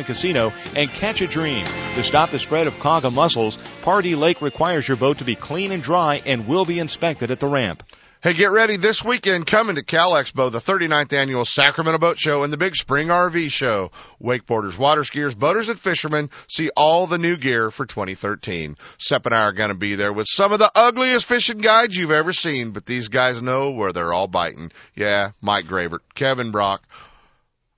[0.01, 1.65] and Casino and catch a dream.
[1.65, 5.71] To stop the spread of quagga mussels, Pardee Lake requires your boat to be clean
[5.71, 7.83] and dry and will be inspected at the ramp.
[8.23, 12.43] Hey, get ready this weekend coming to Cal Expo, the 39th annual Sacramento Boat Show
[12.43, 13.89] and the big Spring RV Show.
[14.21, 18.77] Wakeboarders, water skiers, boaters, and fishermen see all the new gear for 2013.
[18.99, 21.97] Sepp and I are going to be there with some of the ugliest fishing guides
[21.97, 24.71] you've ever seen, but these guys know where they're all biting.
[24.95, 26.83] Yeah, Mike Gravert, Kevin Brock,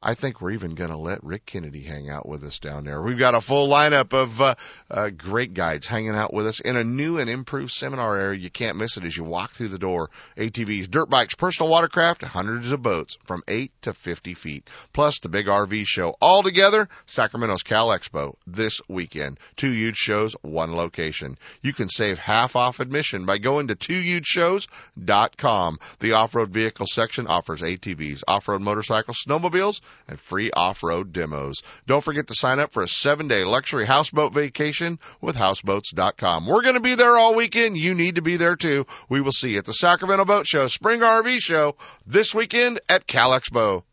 [0.05, 3.01] I think we're even going to let Rick Kennedy hang out with us down there.
[3.01, 4.55] We've got a full lineup of uh,
[4.91, 8.37] uh, great guides hanging out with us in a new and improved seminar area.
[8.37, 10.09] You can't miss it as you walk through the door.
[10.37, 15.29] ATVs, dirt bikes, personal watercraft, hundreds of boats from 8 to 50 feet, plus the
[15.29, 16.17] big RV show.
[16.19, 19.39] All together, Sacramento's Cal Expo this weekend.
[19.55, 21.37] Two huge shows, one location.
[21.61, 25.79] You can save half off admission by going to twohugeshows.com.
[25.99, 31.61] The off-road vehicle section offers ATVs, off-road motorcycles, snowmobiles, and free off-road demos.
[31.87, 36.47] Don't forget to sign up for a seven-day luxury houseboat vacation with houseboats.com.
[36.47, 37.77] We're going to be there all weekend.
[37.77, 38.85] You need to be there too.
[39.09, 41.75] We will see you at the Sacramento Boat Show, Spring RV Show
[42.05, 43.83] this weekend at Cal Expo.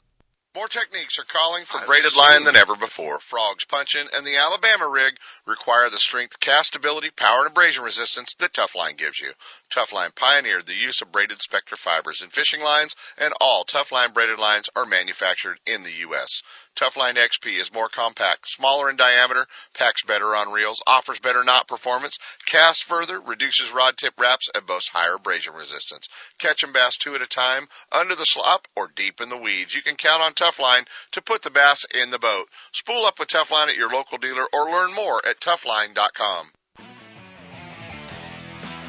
[0.53, 3.20] More techniques are calling for braided line than ever before.
[3.20, 8.53] Frogs, punching and the Alabama rig require the strength, castability, power, and abrasion resistance that
[8.53, 9.32] Tuf-Line gives you.
[9.70, 14.40] Tuf-Line pioneered the use of braided Spectra fibers in fishing lines, and all Tuf-Line braided
[14.40, 16.42] lines are manufactured in the U.S.
[16.77, 21.68] Tuf-Line XP is more compact, smaller in diameter, packs better on reels, offers better knot
[21.68, 26.09] performance, casts further, reduces rod tip wraps, and boasts higher abrasion resistance.
[26.39, 29.75] Catch and bass two at a time, under the slop, or deep in the weeds.
[29.75, 32.49] You can count on Tuf-Line to put the bass in the boat.
[32.73, 36.51] Spool up with Tuf-Line at your local dealer or learn more at tufline.com.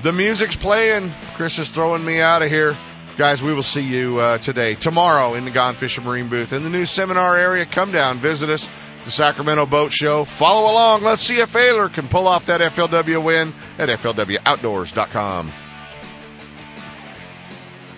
[0.02, 1.12] The music's playing.
[1.36, 2.76] Chris is throwing me out of here.
[3.22, 6.64] Guys, we will see you uh, today, tomorrow in the Gone Fishing Marine booth in
[6.64, 7.68] the new seminar area.
[7.68, 8.68] Come down, visit us.
[8.98, 10.26] At the Sacramento Boat Show.
[10.26, 11.04] Follow along.
[11.04, 15.52] Let's see if Ehrler can pull off that FLW win at FLWOutdoors.com.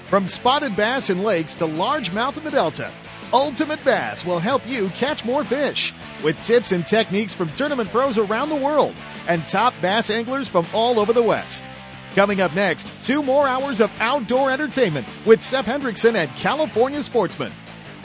[0.08, 2.92] From spotted bass in lakes to largemouth in the Delta,
[3.32, 8.18] Ultimate Bass will help you catch more fish with tips and techniques from tournament pros
[8.18, 8.94] around the world
[9.30, 11.72] and top bass anglers from all over the West.
[12.16, 17.52] Coming up next, two more hours of outdoor entertainment with Sepp Hendrickson and California Sportsman.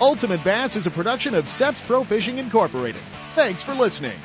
[0.00, 3.02] Ultimate Bass is a production of Sepp's Pro Fishing Incorporated.
[3.32, 4.18] Thanks for listening.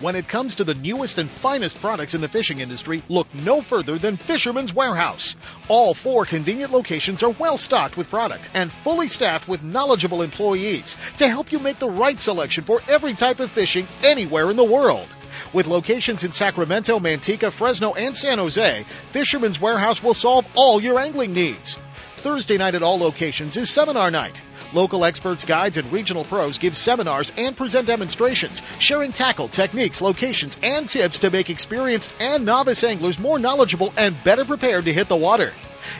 [0.00, 3.60] When it comes to the newest and finest products in the fishing industry, look no
[3.60, 5.36] further than Fisherman's Warehouse.
[5.68, 10.96] All four convenient locations are well stocked with product and fully staffed with knowledgeable employees
[11.18, 14.64] to help you make the right selection for every type of fishing anywhere in the
[14.64, 15.06] world.
[15.52, 20.98] With locations in Sacramento, Manteca, Fresno, and San Jose, Fisherman's Warehouse will solve all your
[20.98, 21.76] angling needs.
[22.16, 24.42] Thursday night at all locations is seminar night.
[24.72, 30.56] Local experts, guides, and regional pros give seminars and present demonstrations, sharing tackle, techniques, locations,
[30.62, 35.08] and tips to make experienced and novice anglers more knowledgeable and better prepared to hit
[35.08, 35.52] the water.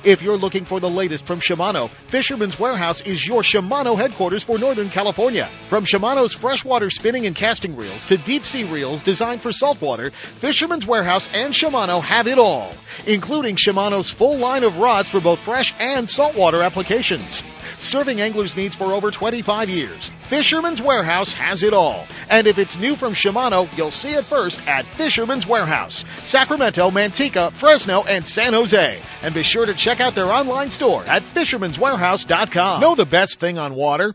[0.05, 4.59] If you're looking for the latest from Shimano, Fisherman's Warehouse is your Shimano headquarters for
[4.59, 5.49] Northern California.
[5.69, 10.87] From Shimano's freshwater spinning and casting reels to deep sea reels designed for saltwater, Fisherman's
[10.87, 12.73] Warehouse and Shimano have it all,
[13.07, 17.43] including Shimano's full line of rods for both fresh and saltwater applications.
[17.79, 22.07] Serving anglers' needs for over 25 years, Fisherman's Warehouse has it all.
[22.31, 27.53] And if it's new from Shimano, you'll see it first at Fisherman's Warehouse, Sacramento, Manteca,
[27.53, 28.99] Fresno, and San Jose.
[29.23, 32.81] And be sure to check out their online store at fisherman'swarehouse.com.
[32.81, 34.15] Know the best thing on water?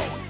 [0.00, 0.29] go.